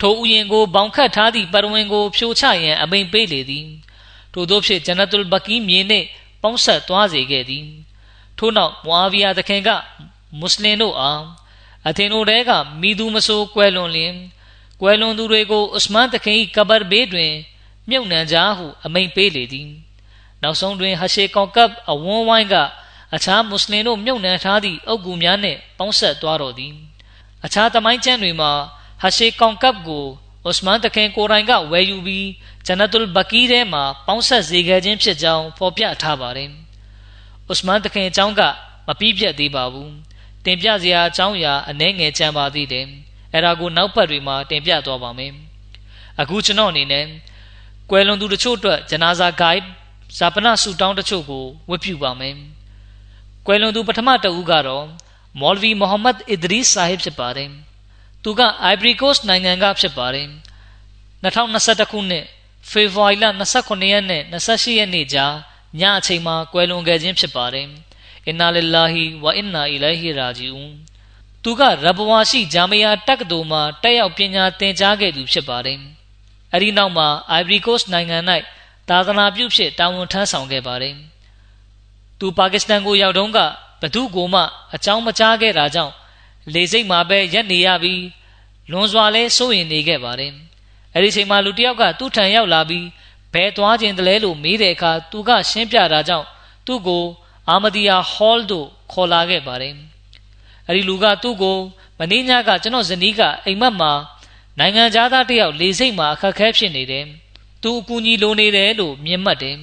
[0.01, 3.67] ထိုဥယျင်ကိုဘောင်ခတ်ထားသည့်ပရဝင်းကိုဖြိုချရန်အမိန်ပေးလေသည်
[4.33, 6.05] ထို့သောဖြင့်ဂျနတုလ်ဘကီမြေနှင့်
[6.41, 7.65] ပေါင်းဆက်သွားစေခဲ့သည်
[8.37, 9.69] ထို့နောက်မွာဗီယာသခင်က
[10.39, 11.21] မွတ်စလင်တို့အား
[11.87, 12.51] အသင်တို့တဲက
[12.81, 14.15] မိသူမဆိုးကွယ်လွန်လျင်
[14.81, 17.33] ကွယ်လွန်သူတွေကိုဥစမန်သခင်၏ကဘာဘေးတွင်
[17.89, 19.69] မြုပ်နှံကြဟုအမိန်ပေးလေသည်
[20.43, 22.55] နောက်ဆုံးတွင်ဟရှေကောင်ကပ်အဝန်းဝိုင်းက
[23.15, 26.73] အခြားမွတ်စလင်တို့မြုပ်နှံထားသည့်အုပ်ကူများနှင့်ပေါင်းဆက်သွားတော်သည်
[27.45, 28.51] အခြားသမိုင်းကျမ်းတွေမှာ
[29.01, 30.05] ဟရှေကောင်ကပ်ကို
[30.49, 32.27] ဥစမန်တခင်ကိုရိုင်ကဝယ်ယူပြီး
[32.65, 36.49] ဂျနတုလ်ဘကီထဲမှာပေါင်းဆက်စေခဲ့ခြင်းဖြစ်ကြောင်းဖော်ပြထားပါတယ်
[37.51, 38.41] ဥစမန်တခင်အကြောင်းက
[38.87, 39.91] မပြီးပြတ်သေးပါဘူး
[40.45, 42.85] တင်ပြစရာအကြောင်းအရာအနှဲငယ်ကြံပါသေးတယ်
[43.33, 45.33] အဲ့ဒါကိုနောက်ပတ်တွေမှာတင်ပြသွားပါမယ်
[46.21, 47.05] အခုကျွန်တော်အနေနဲ့
[47.89, 49.61] ကွယ်လွန်သူတချို့အတွက်ဂျနာဇာဂိုက်
[50.17, 52.35] ဇာပနာဆူတောင်းတချို့ကိုဝတ်ပြုပါမယ်
[53.45, 54.85] ကွယ်လွန်သူပထမတဦးကတော့
[55.39, 57.49] မော်လဗီမိုဟမ္မဒ်အစ်ဒရီဆာဟစ်ဖြစ်ပါတယ်
[58.23, 60.27] သူကအိုင်ဘရီကို့စ်နိုင်ငံကဖြစ်ပါတယ်
[61.23, 62.25] 2021ခုနှစ်
[62.69, 63.25] ဖေဖော်ဝါရီလ
[63.59, 65.33] 29ရက်နဲ့28ရက်နေ့ကြား
[65.79, 67.67] ညအချိန်မှာကွယ်လွန်ခဲ့ခြင်းဖြစ်ပါတယ်
[68.27, 68.93] အင်နာလ illah
[69.23, 70.73] ဝအင်နာအီလိုင်ဟီရာဂျီဦး
[71.43, 75.79] သူကရဘဝရှိဂျာမယာတက္ကသိုလ်မှာတက်ရောက်ပညာသင်ကြားခဲ့သူဖြစ်ပါတယ်
[76.53, 77.07] အဲဒီနောက်မှာ
[77.39, 78.17] Ivory Coast နိုင်ငံ၌
[78.89, 80.95] သာသနာပြုဖြစ်တာဝန်ထမ်းဆောင်ခဲ့ပါတယ်
[82.19, 83.39] သူပါကစ္စတန်ကိုရောက်တုန်းက
[83.81, 84.41] ဘသူကိုမှ
[84.75, 85.93] အကြောင်းမကြားခဲ့တာကြောင့်
[86.53, 88.03] လေစိတ်မှာပဲရက်နေရပြီး
[88.71, 90.33] လွန်စွာလဲစိုးရင်နေခဲ့ပါတယ်
[90.93, 92.85] အဲ့ဒီချိန်မှာလူတစ်ယောက်ကသူ့ထံရောက်လာပြီး
[93.33, 96.27] ဘယ်သွားခြင်းတလဲလို့မေးတဲ့အခါသူကရှင်းပြတာကြောင့်
[96.65, 97.03] သူ့ကို
[97.49, 99.73] အာမဒီယာဟောလ်တို့ခေါ်လာခဲ့ပါတယ်
[100.67, 101.57] အဲ့ဒီလူကသူ့ကို
[101.97, 103.91] မင်းညကကျွန်တော်ဇနီးကအိမ်မက်မှာ
[104.59, 107.05] နိုင်ငံသားတယောက်လေစိတ်မှာအခက်ခဲဖြစ်နေတယ်
[107.63, 109.57] သူအကူအညီလိုနေတယ်လို့မြင်မှတ်တယ်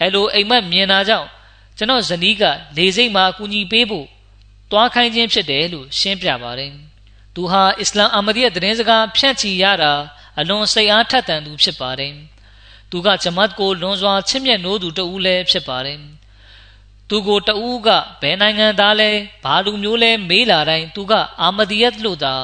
[0.00, 1.28] အဲ့လိုအိမ်မက်မြင်တာကြောင့်
[1.76, 2.42] ကျွန်တော်ဇနီးက
[2.76, 4.06] လေစိတ်မှာအကူအညီပေးဖို့
[4.70, 6.72] တွားခိုင်းခြင်းဖြစ်တယ်လို့ရှင်းပြပါတယ်
[7.34, 9.92] သူဟာအစ္စလာမ်အာမဒီရဲ့သတင်းစကားဖြန့်ချီရတာ
[10.38, 12.14] အလွန်စိတ်အားထက်သန်သူဖြစ်ပါတယ်
[12.90, 15.98] သူကဂျမတ်ကိုလွန်စွာချစ်မြတ်နိုးသူတဦးလည်းဖြစ်ပါတယ်
[17.08, 17.88] သူကိုတဦးက
[18.22, 19.10] ဘယ်နိုင်ငံသားလဲ
[19.44, 22.34] ဘာလူမျိုးလဲမေးလာတိုင်းသူကအာမဒီယတ်လို့သာ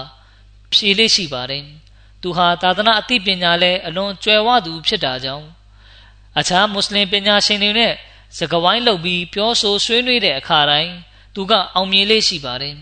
[0.73, 1.65] ဖြေလေးရှိပါတယ်
[2.23, 5.47] သူဟာသာသနာအသိပညာလဲအလွန်ကျွယ်ဝသူဖြစ်တာကြောင့်
[6.39, 7.95] အခြားမွတ်စလင်ပညာရှင်တွေနဲ့
[8.37, 10.93] စကဝိုင်းလုပ်ပြီးပြောဆိုဆွေးနွေးတဲ့အခါတိုင်း
[11.35, 12.77] သူကအောင်မြင်လေးရှိပါတယ်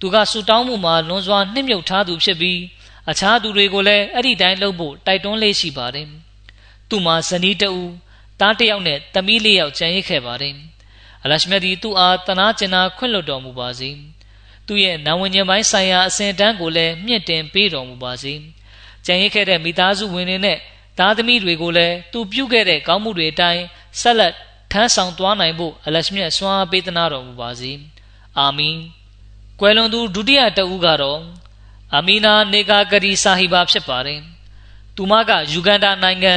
[0.00, 2.58] သူကဆူတောင်းမှုမှာလွန်စွာနှိမ့်မြုပ်ထားသူဖြစ်ပြီး
[3.10, 6.08] အခြားသူတွေကိုလည်းအဲ့ဒီတိုင်းလုပ်ဖို့တိုက်တွန်းလေးရှိပါတယ်
[6.88, 7.92] သူမှာဇနီးတဦး
[8.40, 10.54] တားတယောက်နဲ့သမီးလေးယောက်ကြံရစ်ခဲ့ပါတယ်
[11.24, 13.90] အလရှမြတ်ဒီသူ့အားတနာကျင်နာခွင့်လွှတ်တော်မူပါစေ
[14.66, 18.34] သူ့ရဲ့နာဝင်ခြင်းပိုင်းဆိုင်ရာအစဉ်တန်းကိုလည်းမြင့်တင်ပေးတော်မူပါစေ
[19.06, 20.58] ကြံရစ်ခဲ့တဲ့မိသားစုဝင်တွေနဲ့
[20.98, 23.62] သားသမီးတွေကိုလည်းသူပြုခဲ့တဲ့ကောင်းမှုတွေအတိုင်း
[24.00, 24.34] ဆက်လက်
[24.72, 27.72] ထမ်းဆောင်သွားနိုင်ဖို့အလရှမြတ်ဆွမ်းပေးသနာတော်မူပါစေ
[28.38, 28.76] အာမင်
[29.60, 31.20] ကွယ်လွန်သူဒုတိယတဦးကတော့
[31.96, 34.20] အမီနာနေကာဂရီဆာဟီဘာဖြစ်ပါတယ်
[34.96, 36.34] သူမကယူဂန်ဒါနိုင်ငံ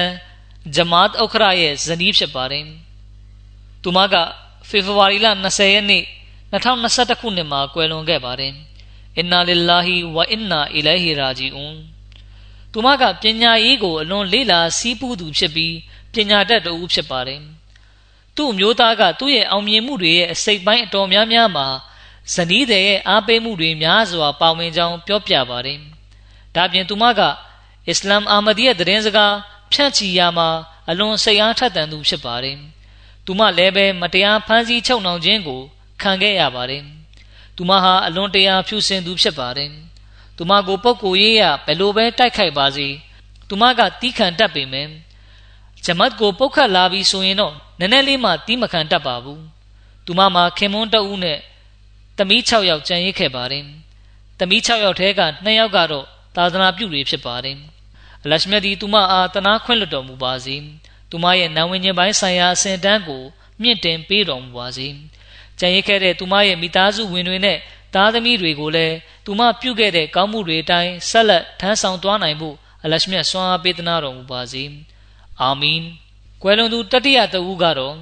[0.75, 2.65] ဂျမတ်ဥခရာရဲ့ဇနီးဖြစ်ပါတယ်
[3.83, 4.15] သူမက
[4.69, 6.03] ဖေဖော်ဝါရီလ20ရက်နေ့
[6.55, 8.53] 2021ခုနှစ်မှာကွယ်လွန်ခဲ့ပါတယ်
[9.17, 11.75] အင်နာလ illah ဝအင်နာအီလိုင်ဟီရာဂျီအွန်
[12.71, 15.75] သူမကပညာရေးကိုအလွန်လေးလာစီးပူးသူဖြစ်ပြီး
[16.13, 17.41] ပညာတတ်တူဖြစ်ပါတယ်
[18.35, 21.67] သူ့မျိုးသားကသူ့ရဲ့အောင်မြင်မှုတွေရဲ့အစိတ်ပိုင်းအတော်များများမှာ
[22.33, 25.79] ဇနီးတဲ့ရဲ့အားပေးမှုတွေများစွာပါဝင်ကြောင်းပြောပြပါတယ်
[26.55, 27.21] ဒါပြင်သူမက
[27.87, 29.35] အစ္စလာမ်အာမဒီရဲ့သတင်းစကား
[29.71, 30.49] ဖြန့်ချီရာမှာ
[30.89, 32.57] အလွန်စိတ်အားထက်သန်သူဖြစ်ပါတယ်
[33.25, 35.61] သူမလည်းပဲမတရားဖမ်းဆီးချုပ်နှောင်ခြင်းကို
[36.01, 36.83] ခံခဲ့ရပါတယ်
[37.55, 39.71] သူမဟာအလွန်တရာဖြူစင်သူဖြစ်ပါတယ်
[40.37, 42.87] သူမကိုပုတ်ကိုရေးရဘယ်လိုပဲတိုက်ခိုက်ပါစေ
[43.49, 44.89] သူမကတီးခံတတ်ပေမယ့်
[45.85, 49.41] ဂျမတ်ကိုပုတ်ခတ်လာပြီးဆိုရင်တော့နည်းနည်းလေးမှတီးမခံတတ်ပါဘူး
[50.05, 51.39] သူမမှာခင်မွန်းတဦးနဲ့
[52.17, 53.65] တမီး6ယောက်ကြံရစ်ခဲ့ပါတယ်
[54.39, 57.57] တမီး6ယောက်ထဲက2ယောက်ကတော့သာသနာပြုတွေဖြစ်ပါတယ်
[58.23, 60.55] အလရှမြတ်ဒီသူမအားတနာခွင့်လွတ်တော်မူပါစေ
[61.09, 63.23] သူမရဲ့နာဝင်ခြင်းပိုင်းဆိုင်ရာအစဉ်တန်းကို
[63.61, 64.87] မြင့်တင်ပေးတော်မူပါစေ
[65.59, 67.57] ကြံရစ်ခဲ့တဲ့သူမရဲ့မိသားစုဝင်တွေနဲ့
[67.93, 68.95] သားသမီးတွေကိုလည်း
[69.25, 74.63] သူမပြုခဲ့တဲ့ကောင်းမှုတွေအတိုင်းဆက်လက်ထမ်းဆောင်သွားနိုင်ဖို့အလရှမြတ်ဆွမ်းအားပေးသနာတော်မူပါစေ
[75.41, 75.81] အာမင်
[76.41, 77.95] ကွယ်လွန်သူတတိယတဦးကတော့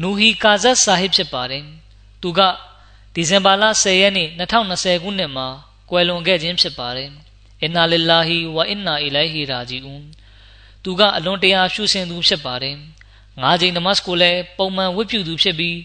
[0.00, 1.64] နူဟီကာဇတ်ဆာဟစ်ဖြစ်ပါတယ်
[2.22, 2.40] သူက
[3.14, 5.46] ဒီဇင်ဘာလ10ရက်နေ့2020ခုနှစ်မှာ
[5.90, 7.10] ကွယ်လွန်ခဲ့ခြင်းဖြစ်ပါတယ်
[7.62, 10.04] အင်နာလ illah ဝအင်နာအီလိုင်ဟီရာဂျီအွန်
[10.84, 12.76] သူကအလွန်တရာရှုစင်သူဖြစ်ပါတယ်
[13.42, 15.76] ငါးချိန်နမတ်ကိုလည်းပုံမှန်ဝတ်ပြုသူဖြစ်ပြီး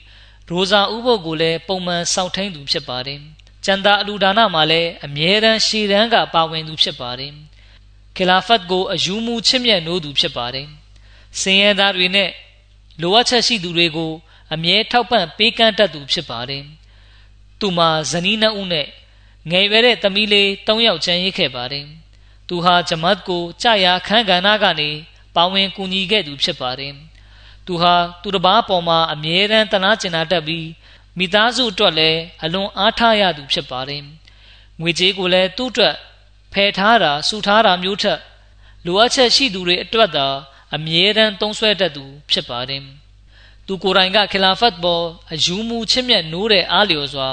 [0.50, 3.20] ရိုဇာဥပုပ်ကိုလည်းပုံမှန်စောင့်ထိန်သူဖြစ်ပါတယ်
[3.66, 7.34] ကျန်တာအလူဒါနမှာလည်းအမြဲတမ်းရှည်တန်းကပါဝင်သူဖြစ်ပါတယ်
[8.16, 10.68] ခီလာဖတ်ကိုအယူမူချစ်မြတ်နိုးသူဖြစ်ပါတယ်
[11.40, 12.30] စင်ရဲသားတွေနဲ့
[13.02, 14.12] လိုအပ်ချက်ရှိသူတွေကို
[14.54, 16.64] အမြဲထောက်ပံ့ပေးကမ်းတတ်သူဖြစ်ပါတယ်
[17.60, 18.88] သူမှာဇနီးနှစ်ဦးနဲ့
[19.50, 21.86] ငယ်ရွယ်တဲ့သမီးလေး၃ယောက်ချမ်းရစ်ခဲ့ပါတယ်
[22.48, 24.90] သူဟာဂျမတ်ကိုကြာရခန်းကဏ္ဍကနေ
[25.36, 26.94] ပါဝင်ကူညီခဲ့သူဖြစ်ပါတယ်
[27.68, 30.68] သူဟာသူတစ်ပါးပေါ်မှာအမြဲတမ်းတနာကျင်နာတတ်ပြီး
[31.18, 34.04] မိသားစုအတွက်လည်းအလွန်အားထားရသူဖြစ်ပါတယ်
[34.80, 35.96] ငွေကြေးကိုလည်းသူ့အတွက်
[36.54, 38.20] ဖယ်ထားတာစုထားတာမျိုးထက်
[38.86, 40.28] လိုအပ်ချက်ရှိသူတွေအတွက်သာ
[40.76, 42.84] အမြဲတမ်းသုံးဆွဲတတ်သူဖြစ်ပါတယ်
[43.68, 47.30] သူကိုယ်တိုင်ကခလာဖတ်ပေါ်အယူမူချစ်မြတ်နိုးတဲ့အားလျော်စွာ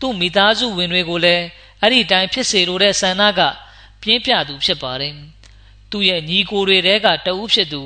[0.00, 1.44] သူ့မိသားစုဝင်တွေကိုလည်း
[1.80, 3.40] အဲ့ဒီတိုင်းဖြစ်စေလိုတဲ့ဆန္ဒက
[4.02, 5.14] ပြင်းပြသူဖြစ်ပါတယ်
[5.90, 7.82] သူ့ရဲ့ညီကိုတွေတဲကတဦးဖြစ်သူ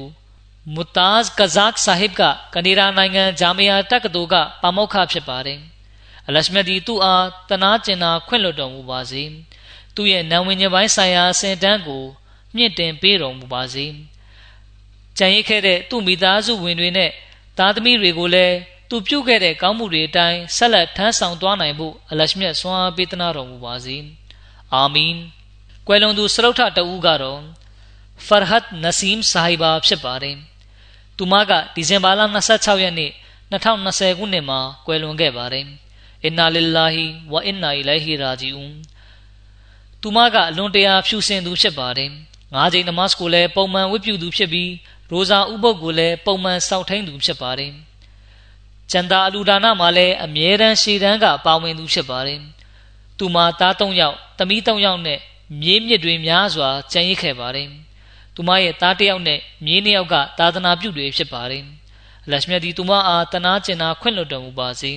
[0.74, 2.22] မူတာဇ်ကဇက်ဆာဟစ်က
[2.54, 5.60] ကနေဒါနိုင်ငံဂျာမီယာတက္ကသိုလ်ကပါမောက္ခဖြစ်ပါတယ်
[6.26, 9.40] အလရှမဒီသူ့အားတနာကျင်နာခွင့်လွှတ်တော်မူပါစေသူ
[9.94, 12.04] သူ့ရဲ့နံဝင်ညပိုင်းဆိုင်ရာအစဉ်တန်းကို
[12.56, 13.86] မြင့်တင်ပေးတော်မူပါစေ
[15.18, 17.10] ကြံရစ်ခဲ့တဲ့သူ့မိသားစုဝင်တွေနဲ့
[17.58, 18.56] သားသမီးတွေကိုလည်း
[18.90, 23.96] သူပြုခဲ့တဲ့ကောင်းမှုတွေအတိုင်းဆက်လက်ထမ်းဆောင်သွားနိုင်ဖို့အလရှမြတ်ဆွမ်းအားပေးသနာတော်မူပါစေ
[24.74, 25.14] အာမင်
[25.86, 27.40] ကွယ်လွန်သူစရုတ်ထတဦးကတော့
[28.26, 30.36] ဖာဟတ်နဆီမ်ဆာဟီဘာဖြစ်ပါတယ်
[31.20, 32.20] သူမကဒီဇင်ဘာလ
[32.52, 33.10] 26ရက်နေ့
[33.52, 35.66] 2020ခုနှစ်မှာကွယ်လွန်ခဲ့ပါတယ်
[36.24, 36.94] အင်နာလ illah
[37.32, 38.74] ဝအင်နာအီလိုင်ဟီရာဂျီအွန်
[40.00, 42.10] သူမကအလွန်တရာဖြူစင်သူဖြစ်ပါတယ်
[42.54, 44.70] ငါးချိန်နမတ်ကိုလည်းပုံမှန်ဝတ်ပြုသူဖြစ်ပြီး
[45.10, 47.72] ရိုဇာဥပုပ်ကိုလည်းပုံမှန်စောင့်ထိန်သူဖြစ်ပါတယ်
[48.90, 52.40] ကျန်တာအလူဒါနမှာလည်းအမြဲတမ်းရှေ့တန်းကပါဝင်သူဖြစ်ပါတယ်
[53.18, 55.18] သူမှာသား၃ယောက်သမီး၃ယောက်နဲ့
[55.60, 57.68] မြေးမြစ်တွေများစွာကြံရစ်ခဲ့ပါတယ်
[58.39, 61.63] သူမရဲ့သားတစ်ယောက်နဲ့မြေးနှစ်ယောက်ကသာသနာပြုတွေဖြစ်ပါတယ်
[62.31, 64.91] လက်မြတ်ဒီသူမအားတနာကျင်နာခွင့်လွှတ်တော်မူပါစေ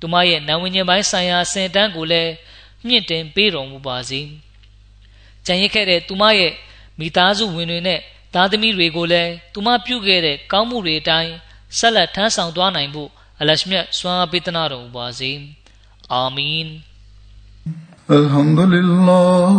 [0.00, 2.32] သူမရဲ့နံဝင်ခြင်းပိုင်းဆိုင်ရာစင်တန်းကိုလည်း
[2.86, 4.20] မြင့်တင်ပေးတော်မူပါစေ
[5.46, 6.52] ကြံရစ်ခဲ့တဲ့သူမရဲ့
[6.98, 8.00] မိသားစုဝင်တွေနဲ့
[8.34, 11.32] သားသမီးတွေကိုလည်းသူမပြုခဲ့တဲ့ကောင်းမှုတွေအတိုင်း
[11.78, 15.30] ဆက်လက်ထမ်းဆောင်သွားနိုင်ဖို့အလရှမြတ်စွမ်းအားပေးသနာတော်မူပါစေ
[16.12, 16.68] အာမင်
[18.20, 19.58] الحمد لله